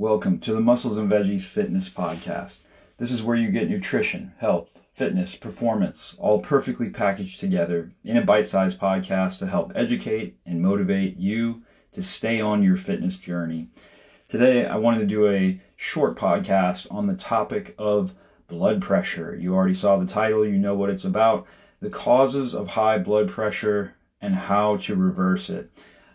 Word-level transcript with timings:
Welcome 0.00 0.38
to 0.40 0.54
the 0.54 0.62
Muscles 0.62 0.96
and 0.96 1.12
Veggies 1.12 1.44
Fitness 1.44 1.90
Podcast. 1.90 2.60
This 2.96 3.10
is 3.10 3.22
where 3.22 3.36
you 3.36 3.50
get 3.50 3.68
nutrition, 3.68 4.32
health, 4.38 4.80
fitness, 4.94 5.36
performance, 5.36 6.16
all 6.18 6.40
perfectly 6.40 6.88
packaged 6.88 7.38
together 7.38 7.92
in 8.02 8.16
a 8.16 8.22
bite 8.22 8.48
sized 8.48 8.80
podcast 8.80 9.40
to 9.40 9.46
help 9.46 9.72
educate 9.74 10.38
and 10.46 10.62
motivate 10.62 11.18
you 11.18 11.64
to 11.92 12.02
stay 12.02 12.40
on 12.40 12.62
your 12.62 12.78
fitness 12.78 13.18
journey. 13.18 13.68
Today, 14.26 14.64
I 14.64 14.76
wanted 14.76 15.00
to 15.00 15.06
do 15.06 15.28
a 15.28 15.60
short 15.76 16.16
podcast 16.16 16.86
on 16.90 17.06
the 17.06 17.14
topic 17.14 17.74
of 17.76 18.14
blood 18.48 18.80
pressure. 18.80 19.36
You 19.36 19.54
already 19.54 19.74
saw 19.74 19.98
the 19.98 20.06
title, 20.06 20.46
you 20.46 20.56
know 20.56 20.74
what 20.74 20.88
it's 20.88 21.04
about 21.04 21.46
the 21.80 21.90
causes 21.90 22.54
of 22.54 22.68
high 22.68 22.96
blood 22.96 23.28
pressure 23.28 23.96
and 24.18 24.34
how 24.34 24.78
to 24.78 24.96
reverse 24.96 25.50
it. 25.50 25.70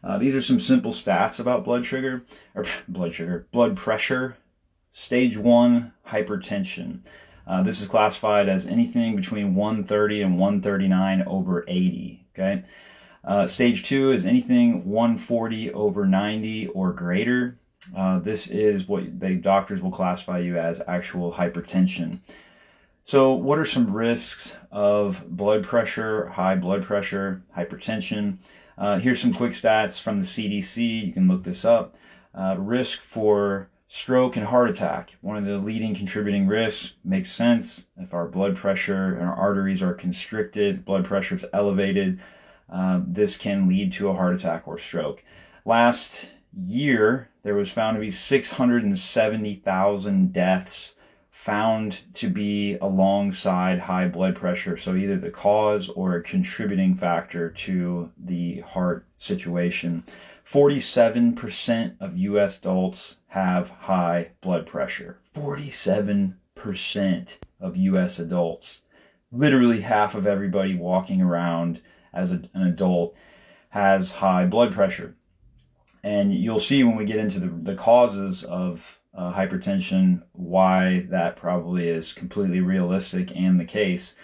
Uh, 0.05 0.19
these 0.19 0.35
are 0.35 0.41
some 0.41 0.59
simple 0.59 0.91
stats 0.91 1.39
about 1.39 1.65
blood 1.65 1.83
sugar, 1.85 2.23
or 2.53 2.65
blood 2.88 3.13
sugar, 3.13 3.47
blood 3.51 3.75
pressure. 3.75 4.38
Stage 4.91 5.38
one, 5.38 5.91
hypertension. 6.07 6.99
Uh, 7.47 7.63
this 7.63 7.81
is 7.81 7.88
classified 7.88 8.47
as 8.47 8.66
anything 8.66 9.16
between 9.16 9.55
130 9.55 10.21
and 10.21 10.39
139 10.39 11.23
over 11.27 11.66
80. 11.67 12.25
Okay. 12.33 12.63
Uh, 13.23 13.47
stage 13.47 13.83
two 13.83 14.11
is 14.11 14.25
anything 14.25 14.85
140 14.85 15.73
over 15.73 16.05
90 16.05 16.67
or 16.67 16.94
greater. 16.94 17.58
Uh, 17.95 18.19
this 18.19 18.47
is 18.47 18.88
what 18.88 19.19
the 19.19 19.35
doctors 19.35 19.81
will 19.81 19.91
classify 19.91 20.39
you 20.39 20.58
as 20.58 20.81
actual 20.88 21.33
hypertension. 21.33 22.19
So, 23.03 23.33
what 23.33 23.59
are 23.59 23.66
some 23.66 23.94
risks 23.94 24.58
of 24.72 25.23
blood 25.27 25.63
pressure, 25.63 26.27
high 26.30 26.55
blood 26.55 26.83
pressure, 26.83 27.44
hypertension? 27.55 28.38
Uh, 28.77 28.99
here's 28.99 29.21
some 29.21 29.34
quick 29.34 29.53
stats 29.53 29.99
from 30.02 30.17
the 30.17 30.23
CDC. 30.23 31.07
You 31.07 31.13
can 31.13 31.27
look 31.27 31.43
this 31.43 31.66
up. 31.66 31.95
Uh, 32.33 32.55
risk 32.57 32.99
for 32.99 33.70
stroke 33.88 34.35
and 34.35 34.47
heart 34.47 34.70
attack. 34.70 35.16
One 35.21 35.38
of 35.38 35.45
the 35.45 35.57
leading 35.57 35.95
contributing 35.95 36.47
risks 36.47 36.95
makes 37.03 37.31
sense. 37.31 37.85
If 37.97 38.13
our 38.13 38.27
blood 38.27 38.58
pressure 38.58 39.16
and 39.16 39.25
our 39.27 39.35
arteries 39.35 39.81
are 39.81 39.94
constricted, 39.94 40.83
blood 40.83 41.05
pressure 41.05 41.35
is 41.35 41.45
elevated, 41.53 42.19
uh, 42.69 43.00
this 43.05 43.38
can 43.38 43.69
lead 43.69 43.94
to 43.94 44.09
a 44.09 44.16
heart 44.16 44.35
attack 44.35 44.67
or 44.67 44.78
stroke. 44.78 45.23
Last 45.63 46.31
year, 46.57 47.30
there 47.44 47.55
was 47.55 47.72
found 47.72 47.95
to 47.95 48.02
be 48.02 48.11
670,000 48.11 50.33
deaths 50.33 50.94
found 51.36 52.00
to 52.14 52.30
be 52.30 52.75
alongside 52.75 53.78
high 53.78 54.08
blood 54.08 54.38
pressure. 54.38 54.78
So, 54.78 54.95
either 54.95 55.17
the 55.17 55.30
cause 55.30 55.89
or 55.89 56.16
a 56.16 56.23
contributing 56.23 56.95
factor 56.95 57.50
to 57.50 58.09
the 58.17 58.61
heart 58.61 59.05
situation. 59.17 60.06
47% 60.50 61.97
of 62.00 62.17
US 62.17 62.58
adults 62.58 63.17
have 63.28 63.69
high 63.69 64.31
blood 64.39 64.66
pressure. 64.66 65.19
47% 65.36 67.38
of 67.59 67.75
US 67.75 68.17
adults. 68.17 68.83
Literally 69.30 69.81
half 69.81 70.16
of 70.16 70.25
everybody 70.25 70.73
walking 70.73 71.22
around 71.22 71.81
as 72.13 72.31
a, 72.31 72.44
an 72.53 72.66
adult 72.66 73.13
has 73.72 74.13
high 74.13 74.45
blood 74.45 74.72
pressure. 74.72 75.17
And 76.02 76.33
you'll 76.33 76.59
see 76.59 76.86
when 76.86 76.95
we 76.95 77.03
get 77.03 77.17
into 77.17 77.41
the, 77.41 77.47
the 77.47 77.75
causes 77.75 78.45
of 78.45 79.02
uh, 79.16 79.33
hypertension, 79.33 80.21
why 80.33 81.05
that 81.09 81.35
probably 81.35 81.88
is 81.88 82.13
completely 82.13 82.59
realistic 82.59 83.35
and 83.35 83.59
the 83.59 83.66
case. 83.66 84.16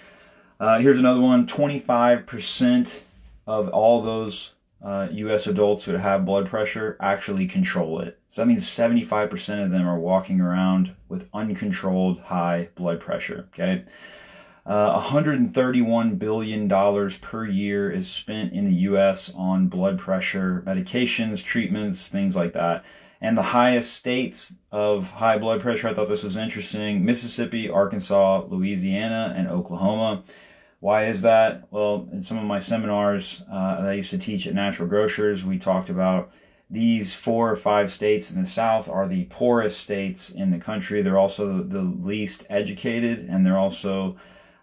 Uh, 0.60 0.80
here's 0.80 1.00
another 1.00 1.22
one 1.22 1.48
25% 1.48 3.02
of 3.48 3.70
all 3.70 4.02
those 4.02 4.54
uh, 4.84 5.08
US 5.12 5.48
adults 5.48 5.86
who 5.86 5.94
have 5.94 6.26
blood 6.26 6.48
pressure 6.48 6.98
actually 7.00 7.48
control 7.48 8.00
it. 8.00 8.20
So 8.28 8.42
that 8.42 8.48
means 8.48 8.66
75% 8.66 9.64
of 9.64 9.72
them 9.72 9.88
are 9.88 10.00
walking 10.00 10.42
around 10.42 10.96
with 11.08 11.30
uncontrolled 11.34 12.20
high 12.20 12.70
blood 12.76 13.00
pressure. 13.00 13.48
Okay. 13.54 13.84
Uh, 14.64 15.02
$131 15.02 16.20
billion 16.20 16.70
per 16.70 17.46
year 17.46 17.92
is 17.92 18.08
spent 18.08 18.54
in 18.54 18.66
the 18.66 18.76
US 18.92 19.32
on 19.34 19.68
blood 19.68 19.98
pressure 19.98 20.64
medications, 20.68 21.44
treatments, 21.44 22.10
things 22.10 22.36
like 22.36 22.54
that 22.54 22.84
and 23.22 23.38
the 23.38 23.44
highest 23.44 23.94
states 23.94 24.56
of 24.72 25.12
high 25.12 25.38
blood 25.38 25.62
pressure. 25.62 25.88
I 25.88 25.94
thought 25.94 26.10
this 26.10 26.24
was 26.24 26.36
interesting 26.36 27.06
Mississippi, 27.06 27.70
Arkansas, 27.70 28.46
Louisiana, 28.48 29.34
and 29.38 29.48
Oklahoma. 29.48 30.24
Why 30.80 31.06
is 31.06 31.22
that? 31.22 31.68
Well, 31.70 32.10
in 32.12 32.24
some 32.24 32.40
of 32.40 32.44
my 32.44 32.58
seminars 32.58 33.44
uh, 33.52 33.82
that 33.82 33.90
I 33.90 33.94
used 33.94 34.10
to 34.10 34.18
teach 34.18 34.48
at 34.48 34.56
Natural 34.56 34.90
Grocers, 34.90 35.46
we 35.46 35.60
talked 35.60 35.90
about 35.90 36.32
these 36.72 37.14
four 37.14 37.52
or 37.52 37.56
five 37.56 37.92
states 37.92 38.32
in 38.32 38.42
the 38.42 38.48
South 38.48 38.90
are 38.90 39.08
the 39.08 39.26
poorest 39.26 39.80
states 39.80 40.30
in 40.30 40.50
the 40.50 40.58
country. 40.58 41.02
They're 41.02 41.20
also 41.20 41.62
the 41.62 41.82
least 41.82 42.46
educated, 42.50 43.28
and 43.30 43.46
they're 43.46 43.58
also 43.58 44.16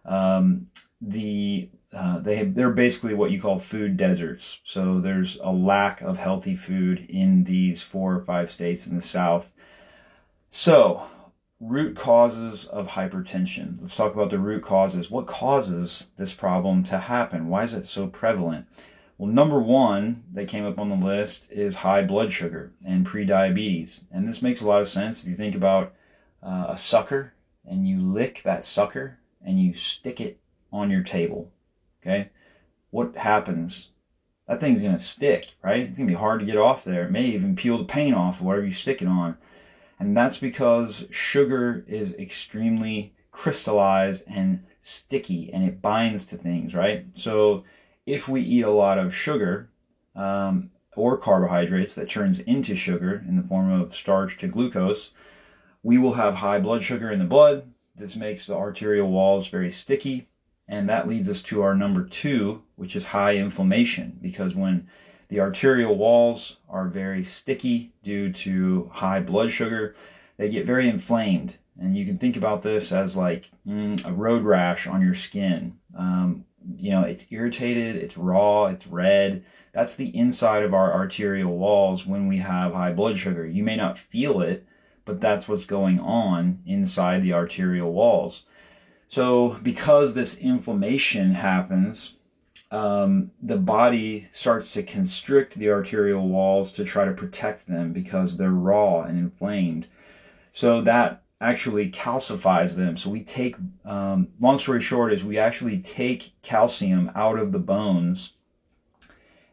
um, 0.04 0.68
the 1.00 1.68
uh, 1.93 2.19
they 2.19 2.44
they're 2.44 2.71
basically 2.71 3.15
what 3.15 3.31
you 3.31 3.41
call 3.41 3.59
food 3.59 3.97
deserts. 3.97 4.60
So 4.65 5.00
there's 5.00 5.38
a 5.43 5.53
lack 5.53 6.00
of 6.00 6.19
healthy 6.19 6.54
food 6.54 7.06
in 7.09 7.44
these 7.44 7.82
four 7.82 8.15
or 8.15 8.21
five 8.21 8.50
states 8.50 8.87
in 8.87 8.94
the 8.94 9.03
South. 9.03 9.53
So, 10.50 11.03
root 11.60 11.97
causes 11.97 12.66
of 12.66 12.88
hypertension. 12.88 13.81
Let's 13.81 13.97
talk 13.97 14.15
about 14.15 14.31
the 14.31 14.38
root 14.38 14.62
causes. 14.62 15.10
What 15.10 15.27
causes 15.27 16.09
this 16.16 16.34
problem 16.34 16.84
to 16.84 16.98
happen? 16.98 17.48
Why 17.48 17.65
is 17.65 17.75
it 17.75 17.87
so 17.87 18.06
prevalent? 18.06 18.66
Well, 19.16 19.31
number 19.31 19.59
one 19.59 20.25
that 20.32 20.48
came 20.48 20.65
up 20.65 20.78
on 20.78 20.88
the 20.91 21.06
list 21.06 21.50
is 21.50 21.77
high 21.77 22.03
blood 22.03 22.32
sugar 22.32 22.72
and 22.84 23.06
prediabetes. 23.06 24.04
And 24.12 24.28
this 24.28 24.43
makes 24.43 24.60
a 24.60 24.66
lot 24.66 24.81
of 24.81 24.88
sense 24.88 25.22
if 25.22 25.28
you 25.28 25.37
think 25.37 25.54
about 25.54 25.93
uh, 26.43 26.66
a 26.69 26.78
sucker 26.78 27.34
and 27.66 27.87
you 27.87 28.00
lick 28.00 28.43
that 28.44 28.65
sucker 28.65 29.19
and 29.44 29.59
you 29.59 29.75
stick 29.75 30.21
it 30.21 30.38
on 30.72 30.91
your 30.91 31.03
table 31.03 31.50
Okay. 32.03 32.31
What 32.91 33.16
happens? 33.16 33.88
That 34.47 34.60
thing's 34.60 34.81
going 34.81 34.97
to 34.97 35.03
stick, 35.03 35.53
right? 35.62 35.81
It's 35.81 35.98
going 35.98 36.09
to 36.09 36.14
be 36.14 36.19
hard 36.19 36.41
to 36.41 36.47
get 36.47 36.56
off 36.56 36.84
there. 36.84 37.04
It 37.04 37.10
may 37.10 37.26
even 37.26 37.54
peel 37.54 37.78
the 37.78 37.84
paint 37.84 38.14
off 38.14 38.41
of 38.41 38.47
whatever 38.47 38.64
you 38.64 38.72
stick 38.72 39.03
it 39.03 39.09
on. 39.09 39.36
And 39.98 40.16
that's 40.16 40.38
because 40.38 41.06
sugar 41.10 41.84
is 41.86 42.14
extremely 42.14 43.14
crystallized 43.31 44.25
and 44.26 44.64
sticky 44.81 45.53
and 45.53 45.64
it 45.64 45.82
binds 45.82 46.25
to 46.26 46.36
things, 46.36 46.75
right? 46.75 47.06
So 47.12 47.64
if 48.06 48.28
we 48.28 48.41
eat 48.41 48.62
a 48.62 48.70
lot 48.70 48.98
of 48.98 49.15
sugar 49.15 49.69
um, 50.15 50.70
or 50.97 51.19
carbohydrates 51.19 51.94
that 51.94 52.09
turns 52.09 52.38
into 52.41 52.75
sugar 52.75 53.22
in 53.28 53.36
the 53.36 53.47
form 53.47 53.70
of 53.70 53.94
starch 53.94 54.38
to 54.38 54.48
glucose, 54.48 55.10
we 55.82 55.98
will 55.98 56.15
have 56.15 56.36
high 56.36 56.59
blood 56.59 56.82
sugar 56.82 57.10
in 57.10 57.19
the 57.19 57.25
blood. 57.25 57.70
This 57.94 58.16
makes 58.16 58.47
the 58.47 58.54
arterial 58.54 59.10
walls 59.10 59.48
very 59.48 59.70
sticky 59.70 60.28
and 60.68 60.88
that 60.88 61.08
leads 61.08 61.28
us 61.28 61.42
to 61.42 61.62
our 61.62 61.74
number 61.74 62.04
two, 62.04 62.62
which 62.76 62.94
is 62.94 63.06
high 63.06 63.36
inflammation. 63.36 64.18
Because 64.20 64.54
when 64.54 64.86
the 65.28 65.40
arterial 65.40 65.96
walls 65.96 66.58
are 66.68 66.88
very 66.88 67.24
sticky 67.24 67.92
due 68.02 68.32
to 68.32 68.90
high 68.94 69.20
blood 69.20 69.50
sugar, 69.50 69.94
they 70.36 70.48
get 70.48 70.66
very 70.66 70.88
inflamed. 70.88 71.56
And 71.80 71.96
you 71.96 72.04
can 72.04 72.18
think 72.18 72.36
about 72.36 72.62
this 72.62 72.92
as 72.92 73.16
like 73.16 73.50
mm, 73.66 74.04
a 74.06 74.12
road 74.12 74.42
rash 74.42 74.86
on 74.86 75.00
your 75.00 75.14
skin. 75.14 75.78
Um, 75.96 76.44
you 76.76 76.90
know, 76.90 77.02
it's 77.02 77.26
irritated, 77.30 77.96
it's 77.96 78.18
raw, 78.18 78.66
it's 78.66 78.86
red. 78.86 79.44
That's 79.72 79.94
the 79.94 80.14
inside 80.16 80.64
of 80.64 80.74
our 80.74 80.92
arterial 80.92 81.56
walls 81.56 82.04
when 82.04 82.26
we 82.26 82.38
have 82.38 82.74
high 82.74 82.92
blood 82.92 83.18
sugar. 83.18 83.46
You 83.46 83.62
may 83.62 83.76
not 83.76 83.98
feel 83.98 84.40
it, 84.40 84.66
but 85.04 85.20
that's 85.20 85.48
what's 85.48 85.64
going 85.64 86.00
on 86.00 86.60
inside 86.66 87.22
the 87.22 87.32
arterial 87.32 87.92
walls. 87.92 88.44
So, 89.08 89.56
because 89.62 90.12
this 90.12 90.36
inflammation 90.36 91.32
happens, 91.32 92.14
um, 92.70 93.30
the 93.42 93.56
body 93.56 94.28
starts 94.32 94.74
to 94.74 94.82
constrict 94.82 95.54
the 95.54 95.70
arterial 95.70 96.28
walls 96.28 96.70
to 96.72 96.84
try 96.84 97.06
to 97.06 97.12
protect 97.12 97.66
them 97.66 97.94
because 97.94 98.36
they're 98.36 98.50
raw 98.50 99.02
and 99.02 99.18
inflamed. 99.18 99.86
So, 100.53 100.83
that 100.83 101.22
actually 101.41 101.91
calcifies 101.91 102.74
them. 102.74 102.98
So, 102.98 103.09
we 103.09 103.24
take, 103.24 103.56
um, 103.86 104.28
long 104.41 104.59
story 104.59 104.83
short, 104.83 105.15
is 105.15 105.24
we 105.24 105.38
actually 105.38 105.78
take 105.78 106.34
calcium 106.42 107.10
out 107.15 107.38
of 107.38 107.53
the 107.53 107.59
bones. 107.59 108.34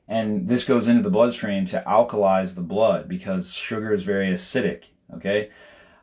And 0.05 0.49
this 0.49 0.65
goes 0.65 0.89
into 0.89 1.01
the 1.01 1.09
bloodstream 1.09 1.65
to 1.67 1.81
alkalize 1.87 2.55
the 2.55 2.61
blood 2.61 3.07
because 3.07 3.53
sugar 3.53 3.93
is 3.93 4.03
very 4.03 4.27
acidic. 4.27 4.83
Okay. 5.13 5.47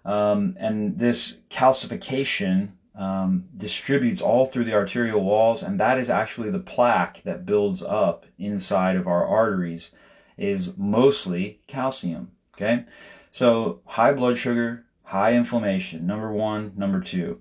Um, 0.05 0.57
and 0.59 0.99
this 0.99 1.39
calcification 1.51 2.71
um, 2.95 3.49
distributes 3.57 4.21
all 4.21 4.47
through 4.47 4.65
the 4.65 4.75
arterial 4.75 5.23
walls, 5.23 5.63
and 5.63 5.81
that 5.81 5.99
is 5.99 6.11
actually 6.11 6.51
the 6.51 6.59
plaque 6.59 7.23
that 7.25 7.47
builds 7.47 7.83
up 7.83 8.27
inside 8.39 8.97
of 8.97 9.07
our 9.07 9.27
arteries, 9.27 9.93
is 10.37 10.77
mostly 10.77 11.61
calcium. 11.67 12.33
Okay, 12.55 12.85
so 13.31 13.81
high 13.87 14.13
blood 14.13 14.37
sugar, 14.37 14.85
high 15.05 15.35
inflammation, 15.35 16.07
number 16.07 16.31
one, 16.33 16.73
number 16.77 17.01
two. 17.01 17.41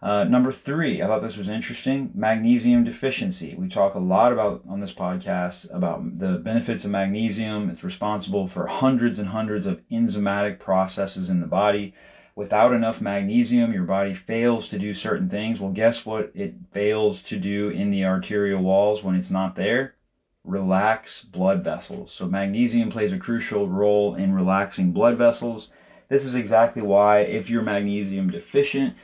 Uh, 0.00 0.22
number 0.22 0.52
three, 0.52 1.02
I 1.02 1.08
thought 1.08 1.22
this 1.22 1.36
was 1.36 1.48
interesting 1.48 2.12
magnesium 2.14 2.84
deficiency. 2.84 3.56
We 3.58 3.68
talk 3.68 3.94
a 3.94 4.00
lot 4.00 4.32
about 4.32 4.62
on 4.68 4.80
this 4.80 4.94
podcast 4.94 5.72
about 5.74 6.20
the 6.20 6.38
benefits 6.38 6.84
of 6.84 6.92
magnesium. 6.92 7.68
It's 7.68 7.82
responsible 7.82 8.46
for 8.46 8.68
hundreds 8.68 9.18
and 9.18 9.30
hundreds 9.30 9.66
of 9.66 9.80
enzymatic 9.90 10.60
processes 10.60 11.28
in 11.28 11.40
the 11.40 11.48
body. 11.48 11.94
Without 12.38 12.72
enough 12.72 13.00
magnesium, 13.00 13.72
your 13.72 13.82
body 13.82 14.14
fails 14.14 14.68
to 14.68 14.78
do 14.78 14.94
certain 14.94 15.28
things. 15.28 15.58
Well, 15.58 15.72
guess 15.72 16.06
what 16.06 16.30
it 16.36 16.54
fails 16.70 17.20
to 17.22 17.36
do 17.36 17.68
in 17.68 17.90
the 17.90 18.04
arterial 18.04 18.62
walls 18.62 19.02
when 19.02 19.16
it's 19.16 19.28
not 19.28 19.56
there? 19.56 19.96
Relax 20.44 21.24
blood 21.24 21.64
vessels. 21.64 22.12
So, 22.12 22.28
magnesium 22.28 22.92
plays 22.92 23.12
a 23.12 23.18
crucial 23.18 23.68
role 23.68 24.14
in 24.14 24.36
relaxing 24.36 24.92
blood 24.92 25.18
vessels. 25.18 25.70
This 26.08 26.24
is 26.24 26.36
exactly 26.36 26.80
why, 26.80 27.22
if 27.22 27.50
you're 27.50 27.60
magnesium 27.60 28.30
deficient, 28.30 28.94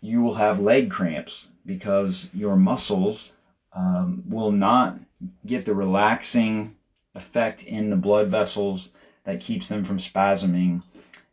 you 0.00 0.22
will 0.22 0.36
have 0.36 0.58
leg 0.58 0.90
cramps 0.90 1.48
because 1.66 2.30
your 2.32 2.56
muscles 2.56 3.34
um, 3.74 4.22
will 4.26 4.52
not 4.52 4.98
get 5.44 5.66
the 5.66 5.74
relaxing 5.74 6.76
effect 7.14 7.62
in 7.62 7.90
the 7.90 7.96
blood 7.96 8.28
vessels 8.28 8.88
that 9.24 9.38
keeps 9.38 9.68
them 9.68 9.84
from 9.84 9.98
spasming 9.98 10.82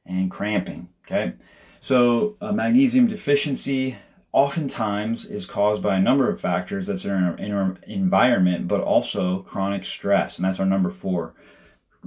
and 0.07 0.31
cramping. 0.31 0.89
Okay, 1.05 1.33
so 1.81 2.35
a 2.41 2.53
magnesium 2.53 3.07
deficiency 3.07 3.97
oftentimes 4.31 5.25
is 5.25 5.45
caused 5.45 5.81
by 5.81 5.95
a 5.95 6.01
number 6.01 6.29
of 6.29 6.39
factors 6.39 6.87
that's 6.87 7.05
in 7.05 7.11
our, 7.11 7.37
in 7.37 7.51
our 7.51 7.77
environment, 7.87 8.67
but 8.67 8.81
also 8.81 9.39
chronic 9.43 9.85
stress, 9.85 10.37
and 10.37 10.45
that's 10.45 10.59
our 10.59 10.65
number 10.65 10.89
four 10.89 11.33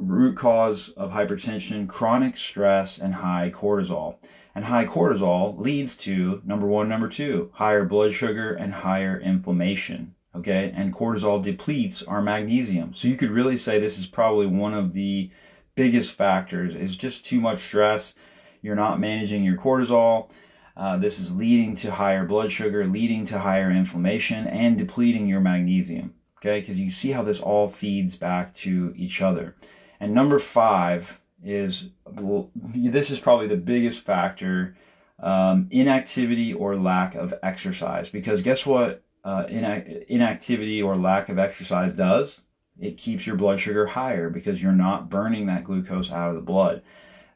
root 0.01 0.37
cause 0.37 0.89
of 0.91 1.13
hypertension, 1.13 1.89
chronic 1.89 2.37
stress, 2.37 2.99
and 2.99 3.15
high 3.15 3.53
cortisol. 3.55 4.17
And 4.55 4.65
high 4.65 4.87
cortisol 4.87 5.59
leads 5.59 5.97
to 5.99 6.43
number 6.45 6.67
one, 6.67 6.89
number 6.89 7.09
two, 7.09 7.51
higher 7.55 7.85
blood 7.85 8.15
sugar 8.15 8.53
and 8.53 8.73
higher 8.73 9.19
inflammation. 9.19 10.15
Okay. 10.35 10.73
And 10.75 10.95
cortisol 10.95 11.43
depletes 11.43 12.03
our 12.03 12.23
magnesium. 12.23 12.95
So 12.95 13.09
you 13.09 13.17
could 13.17 13.31
really 13.31 13.57
say 13.57 13.79
this 13.79 13.99
is 13.99 14.07
probably 14.07 14.47
one 14.47 14.75
of 14.75 14.93
the 14.93 15.31
biggest 15.75 16.13
factors 16.13 16.75
is 16.75 16.97
just 16.97 17.25
too 17.25 17.41
much 17.41 17.61
stress. 17.61 18.15
You're 18.63 18.77
not 18.77 19.01
managing 19.01 19.45
your 19.45 19.57
cortisol. 19.57 20.31
Uh, 20.77 20.97
this 20.97 21.19
is 21.19 21.37
leading 21.37 21.77
to 21.77 21.93
higher 21.93 22.25
blood 22.25 22.53
sugar, 22.53 22.87
leading 22.87 23.27
to 23.27 23.41
higher 23.41 23.71
inflammation, 23.71 24.47
and 24.47 24.79
depleting 24.79 25.29
your 25.29 25.41
magnesium. 25.41 26.15
Okay, 26.39 26.61
because 26.61 26.81
you 26.81 26.91
see 26.91 27.11
how 27.11 27.23
this 27.23 27.41
all 27.41 27.69
feeds 27.69 28.17
back 28.17 28.55
to 28.55 28.95
each 28.97 29.21
other. 29.21 29.55
And 29.99 30.15
number 30.15 30.39
five 30.39 31.21
is 31.45 31.91
well, 32.07 32.51
this 32.55 33.11
is 33.11 33.21
probably 33.21 33.47
the 33.47 33.57
biggest 33.57 34.01
factor 34.01 34.77
um, 35.19 35.69
inactivity 35.71 36.53
or 36.53 36.77
lack 36.77 37.15
of 37.15 37.35
exercise. 37.43 38.09
Because 38.09 38.43
guess 38.43 38.65
what? 38.65 39.03
Uh, 39.23 39.45
inac- 39.51 40.07
inactivity 40.07 40.81
or 40.81 40.97
lack 40.97 41.29
of 41.29 41.39
exercise 41.39 41.93
does? 41.93 42.41
It 42.79 42.97
keeps 42.97 43.27
your 43.27 43.37
blood 43.37 43.61
sugar 43.61 43.87
higher 43.87 44.31
because 44.31 44.63
you're 44.63 44.73
not 44.73 45.11
burning 45.11 45.47
that 45.47 45.65
glucose 45.65 46.13
out 46.13 46.31
of 46.31 46.35
the 46.35 46.41
blood. 46.41 46.83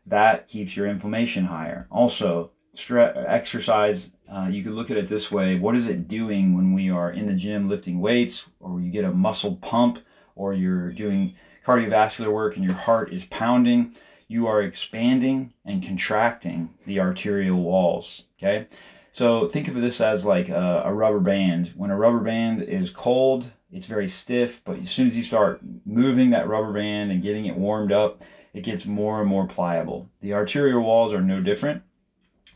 That 0.07 0.49
keeps 0.49 0.77
your 0.77 0.87
inflammation 0.87 1.47
higher. 1.47 1.87
Also, 1.91 2.51
stress, 2.73 3.17
exercise, 3.27 4.13
uh, 4.31 4.49
you 4.51 4.63
could 4.63 4.73
look 4.73 4.91
at 4.91 4.97
it 4.97 5.09
this 5.09 5.31
way. 5.31 5.59
What 5.59 5.77
is 5.77 5.87
it 5.87 6.09
doing 6.09 6.55
when 6.55 6.73
we 6.73 6.91
are 6.91 7.11
in 7.11 7.27
the 7.27 7.35
gym 7.35 7.69
lifting 7.69 8.01
weights 8.01 8.47
or 8.61 8.81
you 8.81 8.91
get 8.91 9.05
a 9.05 9.13
muscle 9.13 9.57
pump 9.57 9.99
or 10.35 10.55
you're 10.55 10.91
doing 10.91 11.37
cardiovascular 11.65 12.33
work 12.33 12.57
and 12.57 12.65
your 12.65 12.75
heart 12.75 13.13
is 13.13 13.25
pounding, 13.27 13.95
you 14.29 14.47
are 14.47 14.63
expanding 14.63 15.53
and 15.65 15.83
contracting 15.83 16.75
the 16.87 17.01
arterial 17.01 17.61
walls. 17.61 18.23
Okay. 18.39 18.67
So 19.13 19.49
think 19.49 19.69
of 19.69 19.75
this 19.75 20.01
as 20.01 20.25
like 20.25 20.49
a, 20.49 20.83
a, 20.85 20.93
rubber 20.93 21.21
band. 21.21 21.73
When 21.77 21.91
a 21.91 21.97
rubber 21.97 22.19
band 22.19 22.63
is 22.63 22.91
cold, 22.91 23.53
it's 23.75 23.87
very 23.87 24.07
stiff, 24.07 24.63
but 24.65 24.79
as 24.79 24.91
soon 24.91 25.09
as 25.09 25.17
you 25.17 25.23
start 25.25 25.61
moving 25.85 26.31
that 26.31 26.49
rubber 26.49 26.73
band 26.73 27.11
and 27.11 27.23
getting 27.23 27.45
it 27.45 27.57
warmed 27.57 27.91
up, 27.91 28.23
it 28.55 28.63
gets 28.63 28.87
more 28.87 29.21
and 29.21 29.29
more 29.29 29.49
pliable. 29.49 30.09
The 30.21 30.33
arterial 30.33 30.81
walls 30.81 31.13
are 31.13 31.21
no 31.21 31.41
different. 31.41 31.83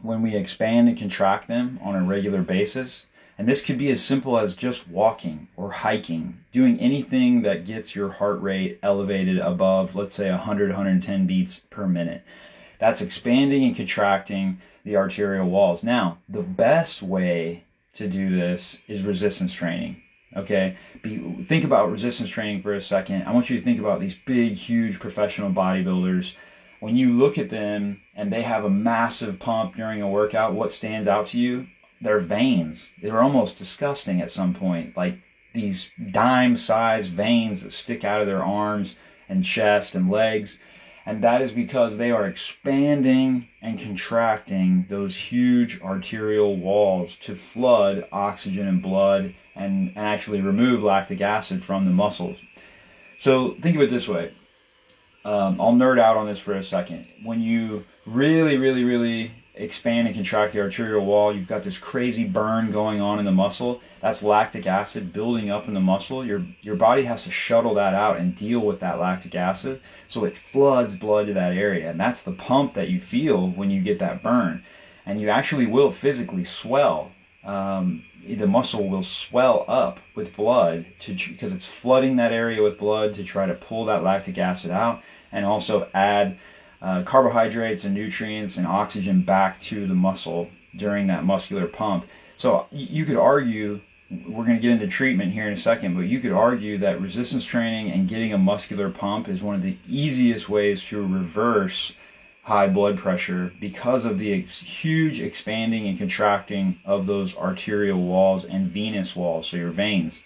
When 0.00 0.22
we 0.22 0.36
expand 0.36 0.88
and 0.88 0.96
contract 0.96 1.48
them 1.48 1.80
on 1.82 1.96
a 1.96 2.04
regular 2.04 2.42
basis, 2.42 3.06
and 3.36 3.48
this 3.48 3.64
could 3.64 3.78
be 3.78 3.90
as 3.90 4.00
simple 4.00 4.38
as 4.38 4.54
just 4.54 4.88
walking 4.88 5.48
or 5.56 5.72
hiking, 5.72 6.38
doing 6.52 6.78
anything 6.78 7.42
that 7.42 7.64
gets 7.64 7.96
your 7.96 8.10
heart 8.10 8.40
rate 8.40 8.78
elevated 8.80 9.38
above, 9.38 9.96
let's 9.96 10.14
say 10.14 10.30
100, 10.30 10.68
110 10.68 11.26
beats 11.26 11.62
per 11.68 11.88
minute. 11.88 12.22
That's 12.78 13.00
expanding 13.00 13.64
and 13.64 13.74
contracting 13.74 14.60
the 14.84 14.96
arterial 14.96 15.48
walls. 15.48 15.82
Now, 15.82 16.18
the 16.28 16.42
best 16.42 17.02
way 17.02 17.64
to 17.94 18.06
do 18.08 18.36
this 18.36 18.78
is 18.86 19.02
resistance 19.02 19.52
training. 19.52 20.02
Okay, 20.36 20.76
Be, 21.02 21.18
think 21.42 21.64
about 21.64 21.90
resistance 21.90 22.28
training 22.28 22.62
for 22.62 22.74
a 22.74 22.80
second. 22.80 23.22
I 23.22 23.32
want 23.32 23.48
you 23.48 23.56
to 23.56 23.64
think 23.64 23.80
about 23.80 24.00
these 24.00 24.14
big, 24.14 24.54
huge 24.54 25.00
professional 25.00 25.50
bodybuilders. 25.50 26.34
When 26.80 26.96
you 26.96 27.12
look 27.12 27.38
at 27.38 27.50
them 27.50 28.02
and 28.14 28.32
they 28.32 28.42
have 28.42 28.64
a 28.64 28.70
massive 28.70 29.38
pump 29.38 29.74
during 29.76 30.02
a 30.02 30.08
workout, 30.08 30.54
what 30.54 30.72
stands 30.72 31.08
out 31.08 31.28
to 31.28 31.38
you? 31.38 31.66
their 32.00 32.20
veins. 32.20 32.92
They're 33.00 33.22
almost 33.22 33.58
disgusting 33.58 34.20
at 34.20 34.30
some 34.30 34.54
point, 34.54 34.96
like 34.96 35.18
these 35.54 35.90
dime 36.10 36.56
sized 36.56 37.10
veins 37.10 37.62
that 37.62 37.72
stick 37.72 38.04
out 38.04 38.20
of 38.20 38.26
their 38.26 38.44
arms 38.44 38.96
and 39.28 39.44
chest 39.44 39.94
and 39.94 40.10
legs. 40.10 40.60
And 41.04 41.24
that 41.24 41.40
is 41.40 41.52
because 41.52 41.96
they 41.96 42.10
are 42.10 42.26
expanding 42.26 43.48
and 43.62 43.78
contracting 43.78 44.86
those 44.90 45.16
huge 45.16 45.80
arterial 45.80 46.56
walls 46.56 47.16
to 47.16 47.34
flood 47.34 48.06
oxygen 48.12 48.68
and 48.68 48.82
blood 48.82 49.34
and, 49.58 49.88
and 49.88 50.06
actually 50.06 50.40
remove 50.40 50.82
lactic 50.82 51.20
acid 51.20 51.62
from 51.62 51.84
the 51.84 51.90
muscles. 51.90 52.38
So 53.18 53.56
think 53.60 53.76
of 53.76 53.82
it 53.82 53.90
this 53.90 54.08
way. 54.08 54.32
Um, 55.24 55.60
I'll 55.60 55.72
nerd 55.72 55.98
out 55.98 56.16
on 56.16 56.26
this 56.26 56.38
for 56.38 56.54
a 56.54 56.62
second. 56.62 57.06
When 57.22 57.42
you 57.42 57.84
really, 58.06 58.56
really, 58.56 58.84
really 58.84 59.32
expand 59.58 60.06
and 60.06 60.14
contract 60.16 60.52
the 60.52 60.60
arterial 60.60 61.04
wall. 61.04 61.34
You've 61.34 61.48
got 61.48 61.62
this 61.62 61.78
crazy 61.78 62.24
burn 62.24 62.70
going 62.70 63.00
on 63.00 63.18
in 63.18 63.24
the 63.24 63.32
muscle. 63.32 63.80
That's 64.00 64.22
lactic 64.22 64.66
acid 64.66 65.12
building 65.12 65.50
up 65.50 65.66
in 65.66 65.74
the 65.74 65.80
muscle. 65.80 66.24
Your 66.24 66.46
your 66.62 66.76
body 66.76 67.04
has 67.04 67.24
to 67.24 67.30
shuttle 67.30 67.74
that 67.74 67.94
out 67.94 68.18
and 68.18 68.36
deal 68.36 68.60
with 68.60 68.80
that 68.80 69.00
lactic 69.00 69.34
acid, 69.34 69.80
so 70.06 70.24
it 70.24 70.36
floods 70.36 70.94
blood 70.94 71.26
to 71.26 71.34
that 71.34 71.52
area, 71.52 71.90
and 71.90 71.98
that's 71.98 72.22
the 72.22 72.32
pump 72.32 72.74
that 72.74 72.88
you 72.88 73.00
feel 73.00 73.48
when 73.48 73.70
you 73.70 73.80
get 73.80 73.98
that 73.98 74.22
burn, 74.22 74.64
and 75.04 75.20
you 75.20 75.28
actually 75.28 75.66
will 75.66 75.90
physically 75.90 76.44
swell. 76.44 77.10
Um, 77.44 78.04
the 78.26 78.46
muscle 78.46 78.88
will 78.88 79.02
swell 79.02 79.64
up 79.68 80.00
with 80.14 80.36
blood 80.36 80.86
to 81.00 81.14
because 81.14 81.52
it's 81.52 81.66
flooding 81.66 82.16
that 82.16 82.32
area 82.32 82.62
with 82.62 82.78
blood 82.78 83.14
to 83.14 83.24
try 83.24 83.46
to 83.46 83.54
pull 83.54 83.84
that 83.86 84.02
lactic 84.02 84.38
acid 84.38 84.70
out 84.70 85.02
and 85.32 85.44
also 85.44 85.88
add 85.94 86.38
uh, 86.80 87.02
carbohydrates 87.02 87.84
and 87.84 87.94
nutrients 87.94 88.56
and 88.56 88.66
oxygen 88.66 89.22
back 89.22 89.60
to 89.60 89.86
the 89.86 89.94
muscle 89.94 90.50
during 90.76 91.06
that 91.08 91.24
muscular 91.24 91.66
pump. 91.66 92.06
So 92.36 92.66
you 92.70 93.04
could 93.04 93.16
argue, 93.16 93.80
we're 94.10 94.44
going 94.44 94.56
to 94.56 94.62
get 94.62 94.70
into 94.70 94.86
treatment 94.86 95.32
here 95.32 95.46
in 95.46 95.52
a 95.52 95.56
second, 95.56 95.94
but 95.94 96.02
you 96.02 96.20
could 96.20 96.32
argue 96.32 96.78
that 96.78 97.00
resistance 97.00 97.44
training 97.44 97.90
and 97.90 98.08
getting 98.08 98.32
a 98.32 98.38
muscular 98.38 98.90
pump 98.90 99.28
is 99.28 99.42
one 99.42 99.56
of 99.56 99.62
the 99.62 99.76
easiest 99.88 100.48
ways 100.48 100.84
to 100.84 101.04
reverse 101.04 101.94
high 102.48 102.68
blood 102.68 102.98
pressure 102.98 103.52
because 103.60 104.04
of 104.04 104.18
the 104.18 104.32
ex- 104.32 104.60
huge 104.60 105.20
expanding 105.20 105.86
and 105.86 105.96
contracting 105.96 106.80
of 106.84 107.06
those 107.06 107.36
arterial 107.36 108.00
walls 108.00 108.44
and 108.44 108.68
venous 108.70 109.14
walls, 109.14 109.46
so 109.46 109.56
your 109.56 109.70
veins. 109.70 110.22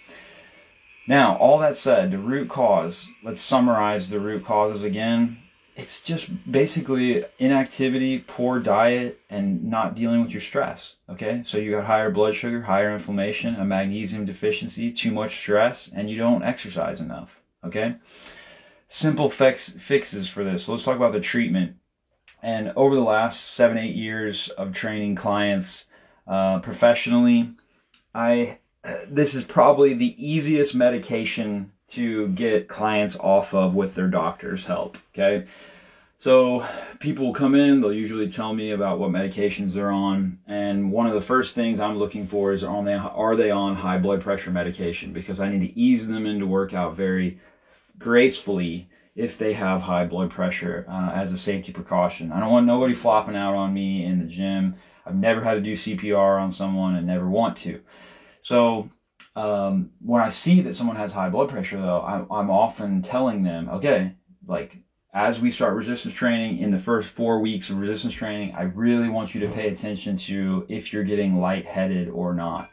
Now, 1.07 1.37
all 1.37 1.59
that 1.59 1.77
said, 1.77 2.11
the 2.11 2.17
root 2.17 2.49
cause, 2.49 3.07
let's 3.23 3.41
summarize 3.41 4.09
the 4.09 4.19
root 4.19 4.43
causes 4.43 4.83
again 4.83 5.43
it's 5.75 6.01
just 6.01 6.51
basically 6.51 7.25
inactivity, 7.39 8.19
poor 8.19 8.59
diet, 8.59 9.21
and 9.29 9.63
not 9.63 9.95
dealing 9.95 10.21
with 10.21 10.31
your 10.31 10.41
stress. 10.41 10.97
Okay, 11.09 11.41
so 11.45 11.57
you 11.57 11.71
got 11.71 11.85
higher 11.85 12.11
blood 12.11 12.35
sugar, 12.35 12.61
higher 12.63 12.93
inflammation, 12.93 13.55
a 13.55 13.65
magnesium 13.65 14.25
deficiency, 14.25 14.91
too 14.91 15.11
much 15.11 15.35
stress, 15.35 15.89
and 15.93 16.09
you 16.09 16.17
don't 16.17 16.43
exercise 16.43 16.99
enough. 16.99 17.39
Okay, 17.63 17.95
simple 18.87 19.29
fix 19.29 19.69
fixes 19.69 20.29
for 20.29 20.43
this. 20.43 20.65
So 20.65 20.73
let's 20.73 20.83
talk 20.83 20.95
about 20.95 21.13
the 21.13 21.19
treatment. 21.19 21.77
And 22.43 22.73
over 22.75 22.93
the 22.93 23.01
last 23.01 23.53
seven, 23.53 23.77
eight 23.77 23.95
years 23.95 24.49
of 24.49 24.73
training 24.73 25.15
clients 25.15 25.85
uh, 26.27 26.59
professionally, 26.59 27.53
I 28.13 28.59
this 29.07 29.33
is 29.33 29.45
probably 29.45 29.93
the 29.93 30.13
easiest 30.23 30.75
medication 30.75 31.71
to 31.87 32.27
get 32.29 32.67
clients 32.67 33.15
off 33.15 33.53
of 33.53 33.73
with 33.73 33.95
their 33.95 34.09
doctor's 34.09 34.65
help. 34.65 34.97
Okay. 35.13 35.47
So 36.17 36.65
people 36.99 37.25
will 37.25 37.33
come 37.33 37.55
in, 37.55 37.81
they'll 37.81 37.93
usually 37.93 38.29
tell 38.29 38.53
me 38.53 38.71
about 38.71 38.99
what 38.99 39.11
medications 39.11 39.73
they're 39.73 39.91
on, 39.91 40.39
and 40.47 40.91
one 40.91 41.07
of 41.07 41.13
the 41.13 41.21
first 41.21 41.53
things 41.55 41.79
I'm 41.79 41.97
looking 41.97 42.27
for 42.27 42.51
is 42.51 42.63
are 42.63 42.83
they 42.83 42.93
are 42.93 43.35
they 43.37 43.51
on 43.51 43.75
high 43.75 43.99
blood 43.99 44.21
pressure 44.21 44.51
medication 44.51 45.13
because 45.13 45.39
I 45.39 45.49
need 45.49 45.65
to 45.65 45.79
ease 45.79 46.07
them 46.07 46.25
into 46.25 46.45
workout 46.45 46.95
very 46.97 47.39
gracefully 47.97 48.89
if 49.15 49.37
they 49.37 49.53
have 49.53 49.81
high 49.81 50.05
blood 50.05 50.31
pressure 50.31 50.85
uh, 50.89 51.11
as 51.13 51.31
a 51.31 51.37
safety 51.37 51.71
precaution. 51.71 52.31
I 52.31 52.39
don't 52.39 52.51
want 52.51 52.65
nobody 52.65 52.93
flopping 52.93 53.35
out 53.35 53.53
on 53.53 53.73
me 53.73 54.03
in 54.03 54.19
the 54.19 54.25
gym. 54.25 54.75
I've 55.05 55.15
never 55.15 55.43
had 55.43 55.53
to 55.55 55.61
do 55.61 55.73
CPR 55.73 56.41
on 56.41 56.51
someone 56.51 56.95
and 56.95 57.05
never 57.05 57.29
want 57.29 57.57
to. 57.57 57.81
So 58.41 58.89
um, 59.35 59.91
when 59.99 60.21
I 60.21 60.29
see 60.29 60.61
that 60.61 60.75
someone 60.75 60.95
has 60.95 61.11
high 61.11 61.29
blood 61.29 61.49
pressure, 61.49 61.77
though, 61.77 62.01
I'm, 62.01 62.27
I'm 62.31 62.49
often 62.49 63.01
telling 63.01 63.43
them, 63.43 63.69
okay, 63.69 64.15
like 64.47 64.77
as 65.13 65.39
we 65.39 65.51
start 65.51 65.75
resistance 65.75 66.15
training 66.15 66.57
in 66.57 66.71
the 66.71 66.79
first 66.79 67.09
four 67.09 67.39
weeks 67.39 67.69
of 67.69 67.77
resistance 67.77 68.15
training, 68.15 68.55
I 68.55 68.63
really 68.63 69.09
want 69.09 69.35
you 69.35 69.41
to 69.41 69.53
pay 69.53 69.69
attention 69.69 70.17
to 70.17 70.65
if 70.69 70.91
you're 70.91 71.03
getting 71.03 71.39
lightheaded 71.39 72.09
or 72.09 72.33
not. 72.33 72.71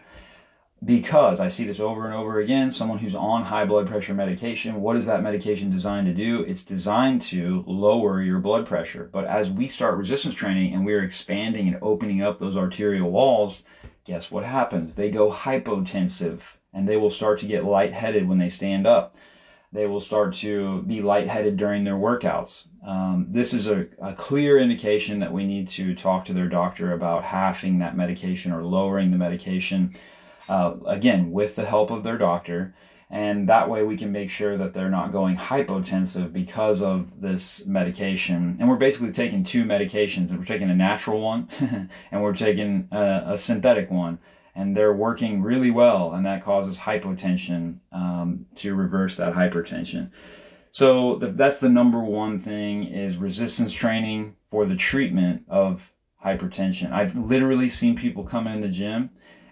Because 0.83 1.41
I 1.41 1.49
see 1.49 1.65
this 1.65 1.79
over 1.79 2.07
and 2.07 2.15
over 2.15 2.41
again, 2.41 2.71
someone 2.71 2.99
who's 2.99 3.15
on 3.15 3.45
high 3.45 3.67
blood 3.67 3.87
pressure 3.87 4.15
medication, 4.15 4.81
what 4.81 4.97
is 4.97 5.05
that 5.07 5.23
medication 5.23 5.71
designed 5.71 6.07
to 6.07 6.15
do? 6.15 6.41
It's 6.43 6.65
designed 6.65 7.21
to 7.23 7.63
lower 7.67 8.23
your 8.23 8.39
blood 8.39 8.67
pressure. 8.67 9.11
But 9.13 9.27
as 9.27 9.51
we 9.51 9.69
start 9.69 9.99
resistance 9.99 10.35
training 10.35 10.73
and 10.73 10.87
we're 10.87 11.05
expanding 11.05 11.69
and 11.69 11.79
opening 11.83 12.23
up 12.23 12.39
those 12.39 12.57
arterial 12.57 13.11
walls, 13.11 13.63
guess 14.05 14.31
what 14.31 14.45
happens? 14.45 14.95
They 14.95 15.11
go 15.11 15.31
hypotensive 15.31 16.41
and 16.73 16.89
they 16.89 16.97
will 16.97 17.11
start 17.11 17.41
to 17.41 17.47
get 17.47 17.65
lightheaded 17.65 18.27
when 18.27 18.39
they 18.39 18.49
stand 18.49 18.87
up 18.87 19.17
they 19.73 19.87
will 19.87 20.01
start 20.01 20.35
to 20.35 20.83
be 20.83 21.01
lightheaded 21.01 21.57
during 21.57 21.85
their 21.85 21.95
workouts. 21.95 22.67
Um, 22.85 23.27
this 23.29 23.53
is 23.53 23.69
a, 23.69 23.87
a, 24.03 24.15
clear 24.15 24.59
indication 24.59 25.21
that 25.21 25.33
we 25.33 25.47
need 25.47 25.69
to 25.69 25.95
talk 25.95 26.25
to 26.25 26.33
their 26.33 26.49
doctor 26.49 26.93
about 26.93 27.25
halving 27.25 27.79
that 27.79 27.97
medication 27.97 28.53
or 28.53 28.65
lowering 28.65 29.11
the 29.11 29.19
medication, 29.19 29.95
uh, 30.50 30.75
again, 30.87 31.30
with 31.30 31.57
the 31.57 31.64
help 31.64 31.90
of 31.90 32.02
their 32.02 32.19
doctor. 32.19 32.75
And 33.09 33.49
that 33.49 33.69
way 33.69 33.83
we 33.83 33.97
can 33.97 34.12
make 34.12 34.30
sure 34.30 34.57
that 34.57 34.73
they're 34.73 34.90
not 34.90 35.11
going 35.11 35.37
hypotensive 35.37 36.33
because 36.33 36.80
of 36.80 37.21
this 37.21 37.64
medication. 37.66 38.57
And 38.61 38.69
we're 38.69 38.76
basically 38.76 39.11
taking 39.11 39.42
two 39.42 39.64
medications. 39.64 40.30
And 40.30 40.38
We're 40.38 40.45
taking 40.45 40.71
a 40.71 40.75
natural 40.75 41.21
one 41.21 41.49
and 42.12 42.23
we're 42.23 42.35
taking 42.35 42.88
a, 42.92 43.23
a 43.28 43.38
synthetic 43.38 43.90
one 43.90 44.19
and 44.54 44.76
they're 44.76 44.92
working 44.92 45.42
really 45.42 45.71
well, 45.71 46.12
and 46.12 46.26
that 46.26 46.42
causes 46.42 46.78
hypotension 46.78 47.78
um, 47.92 48.47
to 48.57 48.75
reverse 48.75 49.16
that 49.16 49.35
hypertension. 49.35 50.11
So 50.73 51.16
that's 51.16 51.61
the 51.61 51.69
number 51.69 52.00
one 52.00 52.40
thing 52.40 52.85
is 52.85 53.16
resistance 53.16 53.73
training 53.73 54.37
for 54.50 54.66
the 54.66 54.76
treatment 54.76 55.45
of 55.49 55.92
hypertension. 56.25 56.92
I've 56.92 57.16
literally 57.16 57.69
seen 57.69 57.97
people 57.97 58.25
come 58.25 58.47
in 58.47 58.61
the 58.61 58.69
gym, 58.69 59.11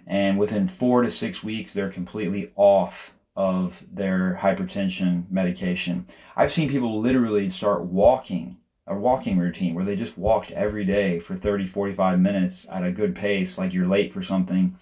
and 0.08 0.38
within 0.38 0.66
four 0.66 1.02
to 1.02 1.10
six 1.10 1.44
weeks, 1.44 1.72
they're 1.72 1.90
completely 1.90 2.50
off 2.56 3.14
of 3.36 3.84
their 3.92 4.40
hypertension 4.42 5.30
medication. 5.30 6.08
I've 6.34 6.50
seen 6.50 6.68
people 6.68 7.00
literally 7.00 7.48
start 7.50 7.82
walking 7.82 8.56
a 8.88 8.96
walking 8.96 9.38
routine 9.38 9.74
where 9.74 9.84
they 9.84 9.96
just 9.96 10.18
walked 10.18 10.50
every 10.52 10.84
day 10.84 11.20
for 11.20 11.36
30, 11.36 11.66
45 11.66 12.18
minutes 12.18 12.66
at 12.72 12.84
a 12.84 12.90
good 12.90 13.14
pace, 13.14 13.58
like 13.58 13.72
you're 13.72 13.86
late 13.86 14.12
for 14.12 14.22
something, 14.22 14.76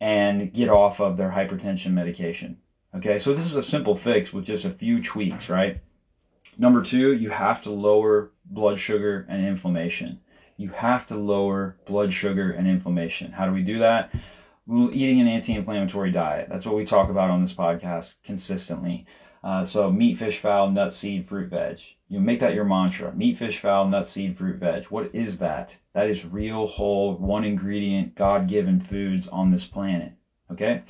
and 0.00 0.52
get 0.52 0.68
off 0.68 1.00
of 1.00 1.16
their 1.16 1.30
hypertension 1.30 1.92
medication. 1.92 2.58
Okay, 2.94 3.18
so 3.18 3.32
this 3.32 3.46
is 3.46 3.56
a 3.56 3.62
simple 3.62 3.96
fix 3.96 4.32
with 4.32 4.44
just 4.44 4.64
a 4.64 4.70
few 4.70 5.02
tweaks, 5.02 5.48
right? 5.48 5.80
Number 6.58 6.82
two, 6.82 7.14
you 7.14 7.30
have 7.30 7.62
to 7.62 7.70
lower 7.70 8.30
blood 8.44 8.78
sugar 8.78 9.26
and 9.28 9.46
inflammation. 9.46 10.20
You 10.56 10.70
have 10.70 11.06
to 11.06 11.16
lower 11.16 11.76
blood 11.86 12.12
sugar 12.12 12.50
and 12.50 12.66
inflammation. 12.66 13.32
How 13.32 13.46
do 13.46 13.52
we 13.52 13.62
do 13.62 13.78
that? 13.78 14.10
Eating 14.70 15.20
an 15.20 15.28
anti 15.28 15.54
inflammatory 15.54 16.10
diet. 16.10 16.48
That's 16.50 16.66
what 16.66 16.76
we 16.76 16.84
talk 16.84 17.08
about 17.08 17.30
on 17.30 17.40
this 17.40 17.54
podcast 17.54 18.22
consistently. 18.22 19.06
Uh, 19.42 19.64
so, 19.64 19.90
meat, 19.90 20.18
fish, 20.18 20.38
fowl, 20.38 20.70
nut, 20.70 20.92
seed, 20.92 21.24
fruit, 21.24 21.48
veg. 21.48 21.80
You 22.08 22.20
make 22.20 22.40
that 22.40 22.54
your 22.54 22.64
mantra. 22.64 23.14
Meat, 23.14 23.38
fish, 23.38 23.60
fowl, 23.60 23.86
nut, 23.86 24.06
seed, 24.06 24.36
fruit, 24.36 24.56
veg. 24.56 24.84
What 24.86 25.14
is 25.14 25.38
that? 25.38 25.78
That 25.94 26.10
is 26.10 26.26
real, 26.26 26.66
whole, 26.66 27.16
one 27.16 27.44
ingredient, 27.44 28.14
God 28.14 28.46
given 28.46 28.80
foods 28.80 29.26
on 29.28 29.50
this 29.50 29.66
planet. 29.66 30.12
Okay? 30.50 30.82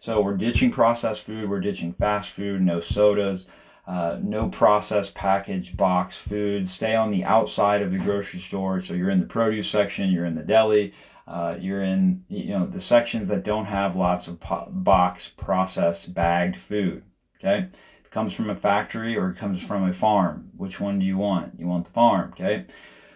So 0.00 0.20
we're 0.20 0.36
ditching 0.36 0.70
processed 0.70 1.24
food, 1.24 1.50
we're 1.50 1.60
ditching 1.60 1.92
fast 1.94 2.30
food, 2.30 2.62
no 2.62 2.80
sodas, 2.80 3.46
uh, 3.86 4.18
no 4.22 4.48
processed 4.48 5.14
packaged 5.14 5.76
box 5.76 6.16
food. 6.16 6.68
Stay 6.68 6.94
on 6.94 7.10
the 7.10 7.24
outside 7.24 7.82
of 7.82 7.90
the 7.90 7.98
grocery 7.98 8.40
store. 8.40 8.80
So 8.80 8.94
you're 8.94 9.10
in 9.10 9.20
the 9.20 9.26
produce 9.26 9.68
section, 9.68 10.10
you're 10.10 10.24
in 10.24 10.34
the 10.34 10.42
deli, 10.42 10.92
uh, 11.26 11.56
you're 11.58 11.82
in 11.82 12.24
you 12.28 12.50
know 12.50 12.66
the 12.66 12.80
sections 12.80 13.28
that 13.28 13.44
don't 13.44 13.66
have 13.66 13.96
lots 13.96 14.28
of 14.28 14.40
po- 14.40 14.68
box 14.70 15.28
processed 15.28 16.14
bagged 16.14 16.56
food. 16.56 17.02
Okay? 17.38 17.68
It 18.04 18.10
comes 18.10 18.32
from 18.32 18.50
a 18.50 18.56
factory 18.56 19.16
or 19.16 19.30
it 19.30 19.36
comes 19.36 19.62
from 19.62 19.88
a 19.88 19.92
farm. 19.92 20.50
Which 20.56 20.80
one 20.80 20.98
do 20.98 21.04
you 21.04 21.16
want? 21.18 21.58
You 21.58 21.66
want 21.66 21.84
the 21.84 21.90
farm, 21.90 22.30
okay? 22.30 22.66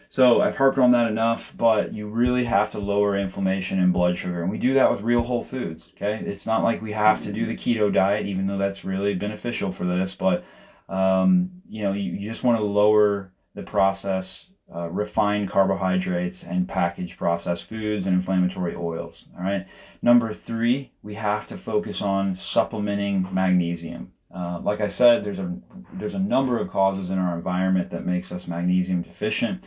So 0.08 0.40
I've 0.40 0.56
harped 0.56 0.78
on 0.78 0.90
that 0.90 1.06
enough, 1.06 1.54
but 1.56 1.94
you 1.94 2.08
really 2.08 2.44
have 2.44 2.70
to 2.72 2.80
lower 2.80 3.16
inflammation 3.16 3.78
and 3.78 3.92
blood 3.92 4.18
sugar. 4.18 4.42
And 4.42 4.50
we 4.50 4.58
do 4.58 4.74
that 4.74 4.90
with 4.90 5.02
real 5.02 5.22
whole 5.22 5.44
foods, 5.44 5.92
okay? 5.94 6.24
It's 6.26 6.46
not 6.46 6.64
like 6.64 6.82
we 6.82 6.90
have 6.92 7.22
to 7.22 7.32
do 7.32 7.46
the 7.46 7.56
keto 7.56 7.92
diet, 7.92 8.26
even 8.26 8.48
though 8.48 8.58
that's 8.58 8.84
really 8.84 9.14
beneficial 9.14 9.70
for 9.70 9.84
this, 9.84 10.16
but, 10.16 10.44
um, 10.88 11.62
you 11.68 11.84
know, 11.84 11.92
you, 11.92 12.12
you 12.12 12.28
just 12.28 12.42
want 12.42 12.58
to 12.58 12.64
lower 12.64 13.32
the 13.54 13.62
process, 13.62 14.46
uh, 14.74 14.88
refined 14.88 15.50
carbohydrates 15.50 16.44
and 16.44 16.68
packaged 16.68 17.18
processed 17.18 17.64
foods 17.64 18.06
and 18.06 18.14
inflammatory 18.14 18.74
oils, 18.74 19.24
all 19.36 19.42
right? 19.42 19.66
Number 20.00 20.32
three, 20.32 20.92
we 21.02 21.14
have 21.14 21.46
to 21.48 21.56
focus 21.56 22.00
on 22.00 22.36
supplementing 22.36 23.26
magnesium. 23.32 24.12
Uh, 24.32 24.60
like 24.62 24.80
I 24.80 24.88
said, 24.88 25.24
there's 25.24 25.40
a 25.40 25.52
there's 25.92 26.14
a 26.14 26.20
number 26.20 26.58
of 26.58 26.70
causes 26.70 27.10
in 27.10 27.18
our 27.18 27.34
environment 27.34 27.90
that 27.90 28.06
makes 28.06 28.30
us 28.30 28.46
magnesium 28.46 29.02
deficient. 29.02 29.64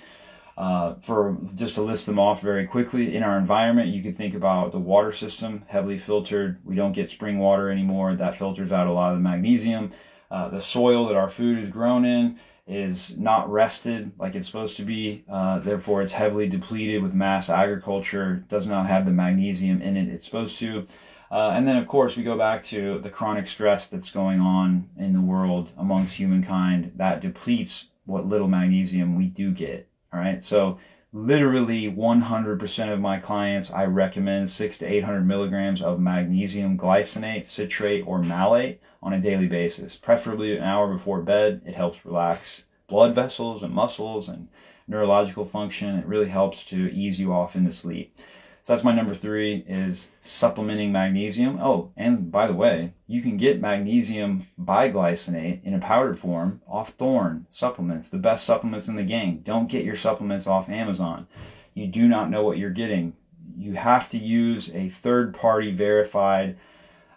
Uh, 0.55 0.93
for 1.01 1.36
just 1.55 1.75
to 1.75 1.81
list 1.81 2.05
them 2.05 2.19
off 2.19 2.41
very 2.41 2.65
quickly, 2.65 3.15
in 3.15 3.24
our 3.24 3.38
environment, 3.38 3.89
you 3.89 4.01
can 4.01 4.13
think 4.13 4.36
about 4.36 4.72
the 4.72 4.79
water 4.79 5.12
system, 5.12 5.65
heavily 5.67 5.98
filtered. 5.98 6.60
We 6.63 6.75
don't 6.75 6.93
get 6.93 7.10
spring 7.10 7.39
water 7.39 7.69
anymore. 7.69 8.15
That 8.15 8.38
filters 8.38 8.72
out 8.72 8.88
a 8.88 8.93
lot 8.93 9.12
of 9.12 9.17
the 9.17 9.24
magnesium. 9.24 9.91
Uh, 10.31 10.50
the 10.50 10.62
soil 10.62 11.07
that 11.07 11.17
our 11.17 11.29
food 11.29 11.57
is 11.60 11.69
grown 11.69 12.05
in 12.05 12.39
is 12.65 13.17
not 13.17 13.51
rested 13.51 14.12
like 14.17 14.36
it's 14.36 14.48
supposed 14.48 14.77
to 14.77 14.84
be. 14.84 15.24
Uh, 15.29 15.60
therefore, 15.60 16.01
it's 16.01 16.13
heavily 16.13 16.48
depleted 16.48 17.03
with 17.03 17.13
mass 17.13 17.50
agriculture. 17.50 18.46
Does 18.48 18.67
not 18.67 18.88
have 18.88 19.05
the 19.05 19.12
magnesium 19.12 19.82
in 19.82 19.98
it 19.98 20.08
it's 20.08 20.25
supposed 20.25 20.58
to. 20.60 20.88
Uh, 21.29 21.51
and 21.55 21.67
then, 21.67 21.77
of 21.77 21.88
course, 21.88 22.15
we 22.15 22.24
go 22.24 22.38
back 22.38 22.62
to 22.62 23.00
the 23.00 23.10
chronic 23.10 23.48
stress 23.48 23.88
that's 23.88 24.12
going 24.12 24.39
on 24.39 24.88
in 24.98 25.13
the 25.13 25.22
world 25.22 25.72
amongst 25.77 26.13
humankind 26.13 26.91
that 26.96 27.22
depletes 27.22 27.89
what 28.05 28.27
little 28.27 28.48
magnesium 28.48 29.15
we 29.17 29.25
do 29.25 29.51
get. 29.51 29.89
All 30.13 30.20
right. 30.20 30.43
So, 30.43 30.77
literally 31.13 31.91
100% 31.91 32.91
of 32.91 33.00
my 33.00 33.20
clients, 33.20 33.70
I 33.72 33.86
recommend 33.86 34.50
six 34.50 34.79
to 34.79 34.88
800 34.88 35.22
milligrams 35.25 35.82
of 35.82 36.00
magnesium 36.00 36.75
glycinate, 36.75 37.46
citrate, 37.46 38.05
or 38.08 38.17
malate 38.17 38.82
on 39.01 39.13
a 39.13 39.22
daily 39.22 39.48
basis, 39.48 39.96
preferably 39.96 40.58
an 40.58 40.63
hour 40.63 40.91
before 40.91 41.22
bed. 41.22 41.62
It 41.65 41.75
helps 41.75 42.03
relax 42.03 42.65
blood 42.88 43.13
vessels 43.13 43.62
and 43.62 43.74
muscles 43.74 44.27
and 44.27 44.48
neurological 44.88 45.46
function. 45.46 46.00
It 46.00 46.08
really 46.08 46.29
helps 46.29 46.65
to 46.65 46.91
ease 46.91 47.20
you 47.20 47.32
off 47.32 47.55
into 47.55 47.72
sleep. 47.72 48.17
So 48.63 48.72
that's 48.72 48.86
my 48.86 48.93
number 48.93 49.13
three 49.13 49.65
is 49.67 50.08
supplementing 50.22 50.93
magnesium. 50.93 51.60
Oh, 51.62 51.91
and 51.98 52.32
by 52.32 52.48
the 52.48 52.53
way, 52.53 52.93
you 53.08 53.22
can 53.22 53.36
get 53.36 53.60
magnesium 53.60 54.48
biglycinate 54.58 55.62
in 55.65 55.74
a 55.74 55.79
powdered 55.79 56.17
form 56.17 56.62
off 56.65 56.91
Thorne 56.91 57.46
supplements, 57.50 58.10
the 58.10 58.17
best 58.17 58.46
supplements 58.46 58.88
in 58.88 58.96
the 58.96 59.03
game. 59.03 59.41
Don't 59.43 59.70
get 59.70 59.84
your 59.84 59.98
supplements 59.98 60.48
off 60.48 60.70
Amazon. 60.70 61.27
You 61.74 61.88
do 61.88 62.08
not 62.08 62.29
know 62.29 62.43
what 62.43 62.58
you're 62.58 62.70
getting. 62.70 63.17
You 63.58 63.74
have 63.74 64.08
to 64.12 64.17
use 64.17 64.74
a 64.74 64.88
third 64.88 65.36
party 65.36 65.74
verified 65.74 66.55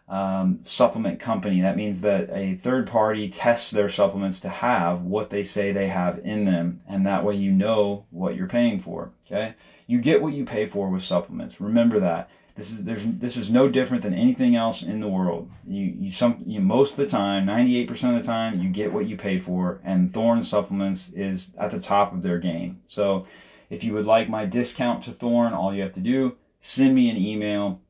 um, 0.08 0.60
supplement 0.62 1.18
company. 1.18 1.60
That 1.60 1.76
means 1.76 2.00
that 2.02 2.30
a 2.30 2.54
third 2.54 2.86
party 2.86 3.28
tests 3.28 3.70
their 3.70 3.88
supplements 3.88 4.40
to 4.40 4.48
have 4.48 5.02
what 5.02 5.30
they 5.30 5.42
say 5.42 5.72
they 5.72 5.88
have 5.88 6.20
in 6.24 6.44
them, 6.44 6.80
and 6.88 7.06
that 7.06 7.24
way 7.24 7.34
you 7.34 7.52
know 7.52 8.06
what 8.10 8.36
you're 8.36 8.46
paying 8.46 8.80
for. 8.80 9.10
Okay 9.26 9.54
you 9.86 10.00
get 10.00 10.22
what 10.22 10.34
you 10.34 10.44
pay 10.44 10.66
for 10.66 10.88
with 10.88 11.04
supplements. 11.04 11.60
Remember 11.60 12.00
that. 12.00 12.28
This 12.56 12.70
is 12.70 12.84
there's 12.84 13.04
this 13.04 13.36
is 13.36 13.50
no 13.50 13.68
different 13.68 14.02
than 14.02 14.14
anything 14.14 14.56
else 14.56 14.82
in 14.82 15.00
the 15.00 15.08
world. 15.08 15.50
You 15.66 15.94
you 16.00 16.10
some 16.10 16.42
you, 16.46 16.60
most 16.60 16.92
of 16.92 16.96
the 16.96 17.06
time, 17.06 17.46
98% 17.46 17.90
of 18.16 18.22
the 18.22 18.26
time, 18.26 18.60
you 18.60 18.70
get 18.70 18.92
what 18.92 19.06
you 19.06 19.16
pay 19.16 19.38
for, 19.38 19.80
and 19.84 20.12
Thorne 20.12 20.42
Supplements 20.42 21.10
is 21.10 21.52
at 21.58 21.70
the 21.70 21.78
top 21.78 22.14
of 22.14 22.22
their 22.22 22.38
game. 22.38 22.80
So, 22.86 23.26
if 23.68 23.84
you 23.84 23.92
would 23.92 24.06
like 24.06 24.30
my 24.30 24.46
discount 24.46 25.04
to 25.04 25.12
Thorne, 25.12 25.52
all 25.52 25.74
you 25.74 25.82
have 25.82 25.92
to 25.94 26.00
do 26.00 26.36
send 26.58 26.94
me 26.94 27.10
an 27.10 27.18
email. 27.18 27.80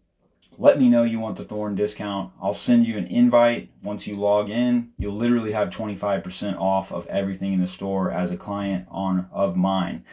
Let 0.59 0.79
me 0.79 0.89
know 0.89 1.03
you 1.03 1.19
want 1.19 1.37
the 1.37 1.45
Thorne 1.45 1.75
discount. 1.75 2.33
I'll 2.41 2.55
send 2.55 2.87
you 2.87 2.97
an 2.97 3.07
invite. 3.07 3.71
Once 3.83 4.07
you 4.07 4.17
log 4.17 4.49
in, 4.49 4.93
you'll 4.99 5.17
literally 5.17 5.53
have 5.53 5.69
25% 5.69 6.59
off 6.59 6.93
of 6.93 7.07
everything 7.09 7.53
in 7.53 7.61
the 7.61 7.67
store 7.67 8.11
as 8.11 8.31
a 8.31 8.37
client 8.37 8.87
on 8.91 9.29
of 9.33 9.57
mine. 9.57 10.05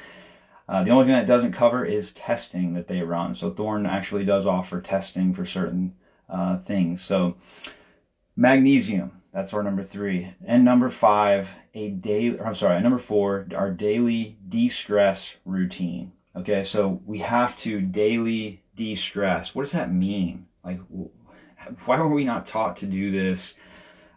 Uh, 0.68 0.84
the 0.84 0.92
only 0.92 1.06
thing 1.06 1.14
that 1.14 1.28
doesn't 1.28 1.52
cover 1.52 1.86
is 1.86 2.12
testing 2.12 2.74
that 2.74 2.88
they 2.88 3.02
run. 3.02 3.36
So 3.36 3.52
Thorne 3.52 3.86
actually 3.86 4.26
does 4.26 4.46
offer 4.46 4.82
testing 4.82 5.34
for 5.34 5.46
certain 5.46 5.96
uh, 6.30 6.60
things. 6.60 7.02
So 7.02 7.36
magnesium, 8.36 9.22
that's 9.34 9.54
our 9.54 9.64
number 9.64 9.84
three. 9.84 10.34
And 10.46 10.66
number 10.66 10.90
five, 10.90 11.52
a 11.74 11.90
daily, 11.90 12.40
I'm 12.40 12.56
sorry, 12.56 12.82
number 12.82 13.00
four, 13.00 13.48
our 13.56 13.72
daily 13.72 14.38
de-stress 14.48 15.38
routine. 15.46 16.14
Okay, 16.36 16.64
so 16.64 17.02
we 17.06 17.20
have 17.20 17.56
to 17.58 17.80
daily 17.80 18.63
de 18.76 18.96
stress. 18.96 19.54
What 19.54 19.64
does 19.64 19.72
that 19.74 19.94
mean? 19.94 20.48
Like, 20.64 20.80
why 21.86 22.00
were 22.00 22.10
we 22.10 22.24
not 22.24 22.46
taught 22.46 22.78
to 22.78 22.86
do 22.86 23.12
this 23.12 23.56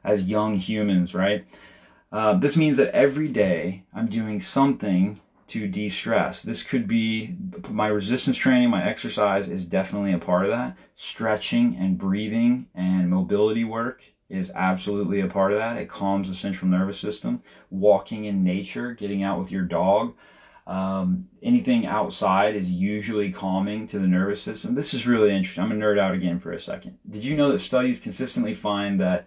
as 0.04 0.22
young 0.22 0.56
humans, 0.56 1.14
right? 1.14 1.46
Uh, 2.12 2.34
this 2.34 2.56
means 2.56 2.76
that 2.76 2.94
every 2.94 3.28
day 3.28 3.84
I'm 3.92 4.08
doing 4.08 4.40
something 4.40 5.20
to 5.48 5.68
de 5.68 5.88
stress. 5.88 6.42
This 6.42 6.62
could 6.62 6.88
be 6.88 7.36
my 7.68 7.88
resistance 7.88 8.36
training, 8.36 8.70
my 8.70 8.84
exercise 8.84 9.48
is 9.48 9.64
definitely 9.64 10.12
a 10.12 10.18
part 10.18 10.44
of 10.44 10.50
that. 10.50 10.76
Stretching 10.94 11.76
and 11.76 11.98
breathing 11.98 12.68
and 12.74 13.10
mobility 13.10 13.64
work 13.64 14.04
is 14.28 14.50
absolutely 14.54 15.20
a 15.20 15.28
part 15.28 15.52
of 15.52 15.58
that. 15.58 15.76
It 15.76 15.88
calms 15.88 16.28
the 16.28 16.34
central 16.34 16.68
nervous 16.68 16.98
system. 16.98 17.42
Walking 17.70 18.24
in 18.24 18.42
nature, 18.42 18.92
getting 18.92 19.22
out 19.22 19.38
with 19.38 19.52
your 19.52 19.62
dog, 19.62 20.14
um, 20.66 21.28
anything 21.42 21.86
outside 21.86 22.56
is 22.56 22.70
usually 22.70 23.30
calming 23.30 23.86
to 23.88 23.98
the 23.98 24.08
nervous 24.08 24.42
system. 24.42 24.74
This 24.74 24.94
is 24.94 25.06
really 25.06 25.30
interesting. 25.30 25.62
I'm 25.62 25.68
going 25.68 25.80
to 25.80 25.86
nerd 25.86 25.98
out 25.98 26.14
again 26.14 26.40
for 26.40 26.52
a 26.52 26.60
second. 26.60 26.98
Did 27.08 27.24
you 27.24 27.36
know 27.36 27.52
that 27.52 27.60
studies 27.60 28.00
consistently 28.00 28.54
find 28.54 29.00
that 29.00 29.26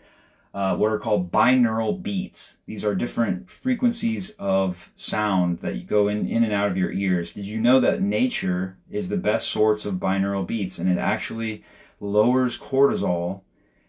uh, 0.53 0.75
what 0.75 0.91
are 0.91 0.99
called 0.99 1.31
binaural 1.31 2.01
beats. 2.01 2.57
These 2.65 2.83
are 2.83 2.95
different 2.95 3.49
frequencies 3.49 4.31
of 4.39 4.91
sound 4.95 5.59
that 5.59 5.87
go 5.87 6.07
in, 6.07 6.27
in 6.27 6.43
and 6.43 6.53
out 6.53 6.69
of 6.69 6.77
your 6.77 6.91
ears. 6.91 7.33
Did 7.33 7.45
you 7.45 7.59
know 7.59 7.79
that 7.79 8.01
nature 8.01 8.77
is 8.89 9.09
the 9.09 9.17
best 9.17 9.49
source 9.49 9.85
of 9.85 9.95
binaural 9.95 10.47
beats 10.47 10.79
and 10.79 10.89
it 10.89 10.97
actually 10.97 11.63
lowers 11.99 12.57
cortisol 12.57 13.41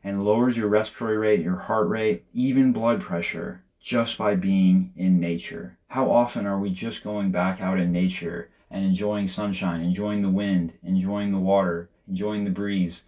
and 0.05 0.25
lowers 0.25 0.57
your 0.57 0.69
respiratory 0.69 1.17
rate, 1.17 1.41
your 1.41 1.57
heart 1.57 1.89
rate, 1.89 2.25
even 2.35 2.73
blood 2.73 3.01
pressure 3.01 3.63
just 3.81 4.19
by 4.19 4.35
being 4.35 4.93
in 4.97 5.19
nature? 5.19 5.79
How 5.89 6.11
often 6.11 6.47
are 6.47 6.59
we 6.59 6.71
just 6.71 7.03
going 7.03 7.31
back 7.31 7.61
out 7.61 7.81
in 7.81 7.93
nature 7.93 8.51
and 8.71 8.85
enjoying 8.85 9.27
sunshine, 9.27 9.81
enjoying 9.81 10.23
the 10.23 10.29
wind, 10.29 10.75
enjoying 10.83 11.33
the 11.33 11.39
water, 11.39 11.89
enjoying 12.09 12.45
the 12.45 12.51
breeze? 12.51 13.05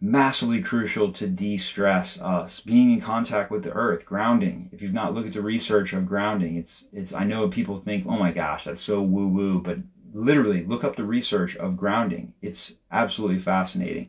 massively 0.00 0.62
crucial 0.62 1.12
to 1.12 1.26
de-stress 1.26 2.20
us 2.20 2.60
being 2.60 2.92
in 2.92 3.00
contact 3.00 3.50
with 3.50 3.64
the 3.64 3.72
earth 3.72 4.06
grounding 4.06 4.68
if 4.72 4.80
you've 4.80 4.92
not 4.92 5.12
looked 5.12 5.26
at 5.26 5.32
the 5.32 5.42
research 5.42 5.92
of 5.92 6.06
grounding 6.06 6.56
it's 6.56 6.84
it's 6.92 7.12
i 7.12 7.24
know 7.24 7.48
people 7.48 7.78
think 7.80 8.06
oh 8.06 8.16
my 8.16 8.30
gosh 8.30 8.64
that's 8.64 8.80
so 8.80 9.02
woo 9.02 9.26
woo 9.26 9.60
but 9.60 9.78
literally 10.14 10.64
look 10.64 10.84
up 10.84 10.94
the 10.94 11.04
research 11.04 11.56
of 11.56 11.76
grounding 11.76 12.32
it's 12.40 12.74
absolutely 12.92 13.40
fascinating 13.40 14.08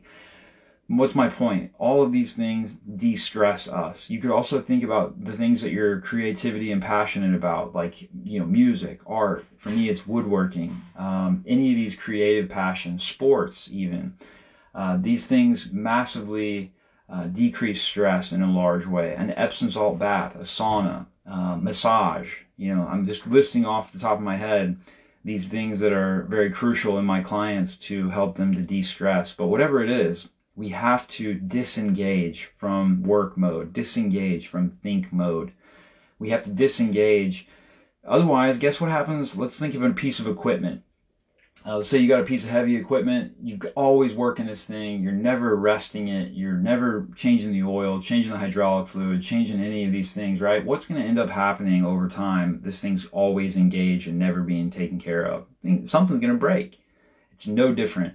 what's 0.98 1.14
my 1.14 1.28
point 1.28 1.72
all 1.78 2.02
of 2.02 2.12
these 2.12 2.34
things 2.34 2.72
de-stress 2.96 3.68
us 3.68 4.10
you 4.10 4.20
could 4.20 4.30
also 4.30 4.60
think 4.60 4.82
about 4.82 5.24
the 5.24 5.32
things 5.32 5.62
that 5.62 5.70
you're 5.70 6.00
creativity 6.00 6.72
and 6.72 6.82
passionate 6.82 7.34
about 7.34 7.74
like 7.74 8.08
you 8.24 8.40
know 8.40 8.46
music 8.46 9.00
art 9.06 9.44
for 9.56 9.68
me 9.70 9.88
it's 9.88 10.06
woodworking 10.06 10.82
um, 10.96 11.44
any 11.46 11.70
of 11.70 11.76
these 11.76 11.94
creative 11.96 12.48
passions 12.48 13.02
sports 13.02 13.68
even 13.72 14.14
uh, 14.74 14.96
these 15.00 15.26
things 15.26 15.72
massively 15.72 16.72
uh, 17.10 17.24
decrease 17.24 17.82
stress 17.82 18.32
in 18.32 18.42
a 18.42 18.50
large 18.50 18.86
way. 18.86 19.14
An 19.14 19.32
Epsom 19.32 19.70
salt 19.70 19.98
bath, 19.98 20.36
a 20.36 20.40
sauna, 20.40 21.06
uh, 21.26 21.56
massage. 21.56 22.34
You 22.56 22.74
know, 22.74 22.86
I'm 22.86 23.04
just 23.04 23.26
listing 23.26 23.66
off 23.66 23.92
the 23.92 23.98
top 23.98 24.18
of 24.18 24.24
my 24.24 24.36
head 24.36 24.76
these 25.24 25.48
things 25.48 25.80
that 25.80 25.92
are 25.92 26.22
very 26.30 26.50
crucial 26.50 26.98
in 26.98 27.04
my 27.04 27.20
clients 27.20 27.76
to 27.76 28.08
help 28.08 28.36
them 28.36 28.54
to 28.54 28.62
de-stress. 28.62 29.34
But 29.34 29.48
whatever 29.48 29.82
it 29.82 29.90
is, 29.90 30.30
we 30.60 30.68
have 30.68 31.08
to 31.08 31.34
disengage 31.34 32.44
from 32.44 33.02
work 33.02 33.36
mode, 33.36 33.72
disengage 33.72 34.46
from 34.46 34.70
think 34.70 35.12
mode. 35.12 35.52
We 36.18 36.30
have 36.30 36.44
to 36.44 36.50
disengage. 36.50 37.48
Otherwise, 38.06 38.58
guess 38.58 38.80
what 38.80 38.90
happens? 38.90 39.36
Let's 39.36 39.58
think 39.58 39.74
of 39.74 39.82
a 39.82 39.90
piece 39.90 40.20
of 40.20 40.28
equipment 40.28 40.82
uh, 41.66 41.76
let's 41.76 41.88
say 41.88 41.98
you 41.98 42.08
got 42.08 42.20
a 42.20 42.24
piece 42.24 42.44
of 42.44 42.50
heavy 42.50 42.74
equipment, 42.74 43.34
you 43.42 43.58
always 43.76 44.14
working 44.14 44.46
this 44.46 44.64
thing, 44.64 45.02
you're 45.02 45.12
never 45.12 45.54
resting 45.54 46.08
it, 46.08 46.32
you're 46.32 46.54
never 46.54 47.06
changing 47.14 47.52
the 47.52 47.62
oil, 47.62 48.00
changing 48.00 48.32
the 48.32 48.38
hydraulic 48.38 48.88
fluid, 48.88 49.22
changing 49.22 49.60
any 49.60 49.84
of 49.84 49.92
these 49.92 50.12
things, 50.14 50.40
right? 50.40 50.64
What's 50.64 50.86
going 50.86 51.00
to 51.00 51.06
end 51.06 51.18
up 51.18 51.28
happening 51.28 51.84
over 51.84 52.08
time? 52.08 52.60
This 52.62 52.80
thing's 52.80 53.06
always 53.06 53.56
engaged 53.56 54.08
and 54.08 54.18
never 54.18 54.40
being 54.40 54.70
taken 54.70 54.98
care 54.98 55.22
of. 55.22 55.46
Something's 55.84 56.20
going 56.20 56.32
to 56.32 56.34
break. 56.34 56.80
It's 57.32 57.46
no 57.46 57.74
different. 57.74 58.14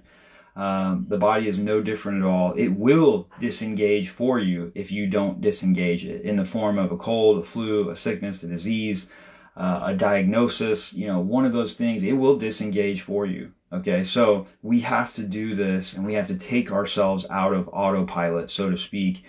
Um, 0.56 1.04
the 1.10 1.18
body 1.18 1.48
is 1.48 1.58
no 1.58 1.82
different 1.82 2.22
at 2.22 2.28
all. 2.28 2.52
It 2.54 2.68
will 2.68 3.28
disengage 3.38 4.08
for 4.08 4.38
you 4.38 4.72
if 4.74 4.90
you 4.90 5.06
don't 5.06 5.42
disengage 5.42 6.06
it 6.06 6.22
in 6.22 6.36
the 6.36 6.46
form 6.46 6.78
of 6.78 6.90
a 6.90 6.96
cold, 6.96 7.38
a 7.38 7.42
flu, 7.42 7.90
a 7.90 7.96
sickness, 7.96 8.42
a 8.42 8.48
disease, 8.48 9.08
uh, 9.54 9.82
a 9.84 9.94
diagnosis, 9.94 10.94
you 10.94 11.06
know, 11.06 11.20
one 11.20 11.44
of 11.44 11.52
those 11.52 11.74
things, 11.74 12.02
it 12.02 12.12
will 12.12 12.36
disengage 12.36 13.02
for 13.02 13.26
you. 13.26 13.52
Okay, 13.72 14.02
so 14.02 14.46
we 14.62 14.80
have 14.80 15.12
to 15.14 15.22
do 15.22 15.54
this 15.54 15.92
and 15.92 16.06
we 16.06 16.14
have 16.14 16.28
to 16.28 16.36
take 16.36 16.72
ourselves 16.72 17.26
out 17.30 17.52
of 17.52 17.68
autopilot, 17.72 18.50
so 18.50 18.70
to 18.70 18.76
speak. 18.78 19.24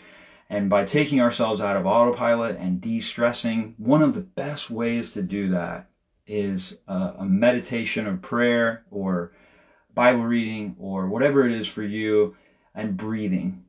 And 0.49 0.69
by 0.69 0.85
taking 0.85 1.19
ourselves 1.19 1.59
out 1.59 1.75
of 1.75 1.85
autopilot 1.85 2.57
and 2.57 2.79
de 2.79 3.01
stressing, 3.01 3.75
one 3.77 4.01
of 4.01 4.13
the 4.13 4.21
best 4.21 4.69
ways 4.69 5.11
to 5.13 5.21
do 5.21 5.49
that 5.49 5.89
is 6.25 6.79
a, 6.87 7.15
a 7.19 7.25
meditation 7.25 8.07
of 8.07 8.21
prayer 8.21 8.85
or 8.91 9.33
Bible 9.97 10.23
reading 10.23 10.75
or 10.79 11.07
whatever 11.07 11.45
it 11.45 11.51
is 11.51 11.67
for 11.67 11.83
you 11.83 12.37
and 12.73 12.95
breathing 12.95 13.65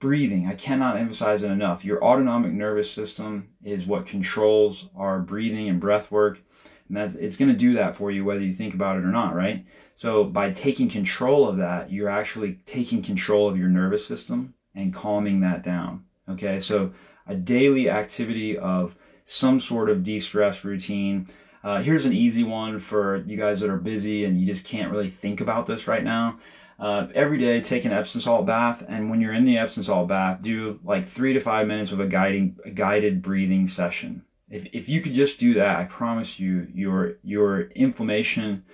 breathing. 0.00 0.48
I 0.48 0.54
cannot 0.54 0.96
emphasize 0.96 1.42
it 1.42 1.50
enough. 1.50 1.84
Your 1.84 2.02
autonomic 2.02 2.52
nervous 2.52 2.90
system 2.90 3.50
is 3.62 3.86
what 3.86 4.06
controls 4.06 4.88
our 4.96 5.20
breathing 5.20 5.68
and 5.68 5.78
breath 5.78 6.10
work. 6.10 6.40
And 6.88 6.96
that's, 6.96 7.14
it's 7.14 7.36
going 7.36 7.50
to 7.50 7.56
do 7.56 7.74
that 7.74 7.94
for 7.94 8.10
you 8.10 8.24
whether 8.24 8.40
you 8.40 8.54
think 8.54 8.74
about 8.74 8.96
it 8.96 9.04
or 9.04 9.12
not, 9.12 9.36
right? 9.36 9.64
So 9.96 10.24
by 10.24 10.50
taking 10.50 10.88
control 10.88 11.46
of 11.46 11.58
that, 11.58 11.92
you're 11.92 12.08
actually 12.08 12.54
taking 12.64 13.02
control 13.02 13.46
of 13.46 13.58
your 13.58 13.68
nervous 13.68 14.04
system 14.04 14.54
and 14.74 14.94
calming 14.94 15.40
that 15.40 15.62
down. 15.62 16.04
Okay. 16.28 16.58
So 16.58 16.92
a 17.26 17.34
daily 17.34 17.90
activity 17.90 18.56
of 18.56 18.96
some 19.26 19.60
sort 19.60 19.90
of 19.90 20.02
de-stress 20.02 20.64
routine. 20.64 21.28
Uh, 21.62 21.82
here's 21.82 22.04
an 22.04 22.12
easy 22.12 22.42
one 22.44 22.78
for 22.78 23.16
you 23.26 23.36
guys 23.36 23.60
that 23.60 23.70
are 23.70 23.76
busy 23.76 24.24
and 24.24 24.40
you 24.40 24.46
just 24.46 24.64
can't 24.64 24.90
really 24.90 25.10
think 25.10 25.40
about 25.40 25.66
this 25.66 25.86
right 25.86 26.04
now 26.04 26.38
uh, 26.80 27.08
every 27.14 27.38
day 27.38 27.60
take 27.60 27.84
an 27.84 27.92
Epsom 27.92 28.22
salt 28.22 28.46
bath, 28.46 28.82
and 28.88 29.10
when 29.10 29.20
you're 29.20 29.34
in 29.34 29.44
the 29.44 29.58
Epsom 29.58 29.82
salt 29.82 30.08
bath, 30.08 30.40
do 30.40 30.80
like 30.82 31.06
three 31.06 31.34
to 31.34 31.40
five 31.40 31.66
minutes 31.66 31.92
of 31.92 32.00
a 32.00 32.06
guiding 32.06 32.56
a 32.64 32.70
guided 32.70 33.20
breathing 33.20 33.68
session. 33.68 34.24
If 34.48 34.66
if 34.72 34.88
you 34.88 35.02
could 35.02 35.12
just 35.12 35.38
do 35.38 35.54
that, 35.54 35.76
I 35.76 35.84
promise 35.84 36.40
you, 36.40 36.68
your 36.74 37.16
your 37.22 37.62
inflammation 37.72 38.64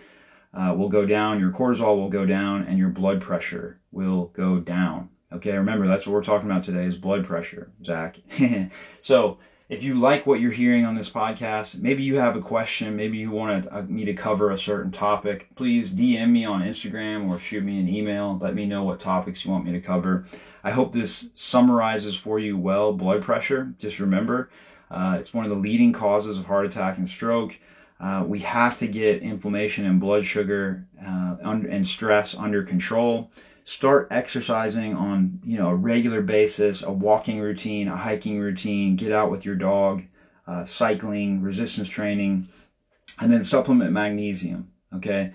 uh, 0.55 0.73
will 0.77 0.89
go 0.89 1.05
down, 1.05 1.41
your 1.41 1.51
cortisol 1.51 1.97
will 1.97 2.09
go 2.09 2.25
down, 2.25 2.63
and 2.63 2.79
your 2.79 2.91
blood 2.91 3.21
pressure 3.21 3.81
will 3.91 4.27
go 4.27 4.61
down. 4.61 5.11
Okay, 5.33 5.57
remember 5.57 5.89
that's 5.89 6.07
what 6.07 6.13
we're 6.13 6.23
talking 6.23 6.49
about 6.49 6.63
today 6.63 6.85
is 6.85 6.97
blood 6.97 7.27
pressure, 7.27 7.73
Zach. 7.85 8.21
so 9.01 9.39
if 9.69 9.83
you 9.83 9.99
like 9.99 10.27
what 10.27 10.39
you're 10.39 10.53
hearing 10.53 10.85
on 10.85 10.95
this 10.95 11.11
podcast, 11.11 11.81
maybe 11.81 12.05
you 12.05 12.17
have 12.17 12.37
a 12.37 12.41
question, 12.41 12.95
maybe 12.95 13.19
you 13.19 13.33
want 13.33 13.67
uh, 13.73 13.83
me 13.83 14.05
to 14.05 14.15
cover 14.15 14.51
a 14.51 14.59
certain 14.59 14.93
topic, 14.93 15.49
please 15.57 15.91
DM 15.91 16.31
me 16.31 16.45
on 16.45 16.63
Instagram 16.63 17.29
or 17.29 17.41
shoot 17.41 17.65
me 17.65 17.81
an 17.81 17.89
email. 17.89 18.39
Let 18.41 18.55
me 18.55 18.65
know 18.65 18.85
what 18.85 19.01
topics 19.01 19.45
you 19.45 19.51
want 19.51 19.65
me 19.65 19.73
to 19.73 19.81
cover. 19.81 20.25
I 20.63 20.71
hope 20.71 20.93
this 20.93 21.31
summarizes 21.35 22.17
for 22.17 22.39
you 22.39 22.57
well 22.57 22.93
blood 22.93 23.23
pressure. 23.23 23.75
Just 23.79 23.99
remember, 23.99 24.51
uh, 24.89 25.19
it's 25.21 25.35
one 25.35 25.45
of 25.45 25.51
the 25.51 25.57
leading 25.57 25.93
causes 25.93 26.39
of 26.39 26.47
heart 26.47 26.67
attack 26.67 26.99
and 26.99 27.09
stroke. 27.09 27.59
Uh, 27.99 28.23
we 28.27 28.41
have 28.41 28.79
to 28.79 28.87
get 28.87 29.23
inflammation 29.23 29.85
and 29.85 29.99
blood 29.99 30.25
sugar 30.25 30.87
uh, 31.05 31.37
and 31.43 31.87
stress 31.87 32.37
under 32.37 32.63
control 32.63 33.31
start 33.67 34.09
exercising 34.11 34.95
on 34.95 35.41
you 35.45 35.59
know 35.59 35.69
a 35.69 35.75
regular 35.75 36.23
basis 36.23 36.83
a 36.83 36.91
walking 36.91 37.41
routine 37.41 37.89
a 37.89 37.97
hiking 37.97 38.39
routine 38.39 38.97
get 38.97 39.13
out 39.13 39.31
with 39.31 39.45
your 39.45 39.57
dog 39.57 40.03
uh, 40.47 40.65
cycling 40.65 41.43
resistance 41.43 41.89
training 41.89 42.49
and 43.21 43.31
then 43.33 43.43
supplement 43.43 43.93
magnesium 43.93 44.71
okay? 44.95 45.33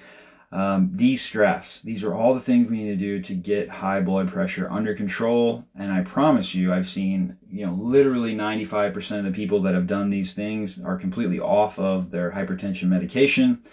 Um, 0.54 0.92
de-stress. 0.98 1.80
These 1.80 2.04
are 2.04 2.14
all 2.14 2.34
the 2.34 2.42
things 2.42 2.70
we 2.70 2.84
need 2.84 2.90
to 2.90 2.96
do 2.98 3.22
to 3.22 3.34
get 3.34 3.70
high 3.70 4.02
blood 4.02 4.30
pressure 4.30 4.70
under 4.70 4.94
control 4.94 5.66
and 5.76 5.94
i 5.94 6.02
promise 6.02 6.54
you 6.54 6.74
i've 6.74 6.90
seen 6.90 7.38
you 7.50 7.66
know 7.66 7.74
literally 7.74 8.36
95% 8.36 9.20
of 9.20 9.24
the 9.24 9.32
people 9.32 9.62
that 9.62 9.74
have 9.74 9.88
done 9.88 10.10
these 10.10 10.34
things 10.34 10.84
are 10.84 10.98
completely 10.98 11.40
off 11.40 11.80
of 11.80 12.12
their 12.12 12.32
hypertension 12.32 12.90
medication 12.90 13.64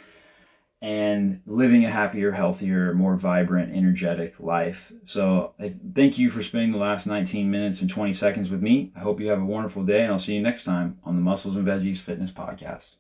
and 0.81 1.41
living 1.45 1.85
a 1.85 1.91
happier, 1.91 2.33
healthier, 2.33 2.95
more 2.95 3.17
vibrant, 3.17 3.75
energetic 3.75 4.39
life. 4.39 4.93
So 5.03 5.55
thank 5.95 6.19
you 6.19 6.31
for 6.31 6.43
spending 6.43 6.73
the 6.73 6.79
last 6.79 7.07
19 7.07 7.51
minutes 7.51 7.81
and 7.81 7.91
20 7.91 8.13
seconds 8.13 8.51
with 8.51 8.63
me. 8.63 8.93
I 8.95 9.01
hope 9.01 9.21
you 9.21 9.29
have 9.29 9.41
a 9.41 9.45
wonderful 9.45 9.85
day, 9.85 10.03
and 10.03 10.13
I'll 10.13 10.19
see 10.19 10.35
you 10.35 10.43
next 10.43 10.65
time 10.65 10.99
on 11.05 11.17
the 11.17 11.23
Muscles 11.23 11.57
and 11.57 11.67
Veggies 11.67 11.99
Fitness 11.99 12.31
Podcast. 12.31 12.97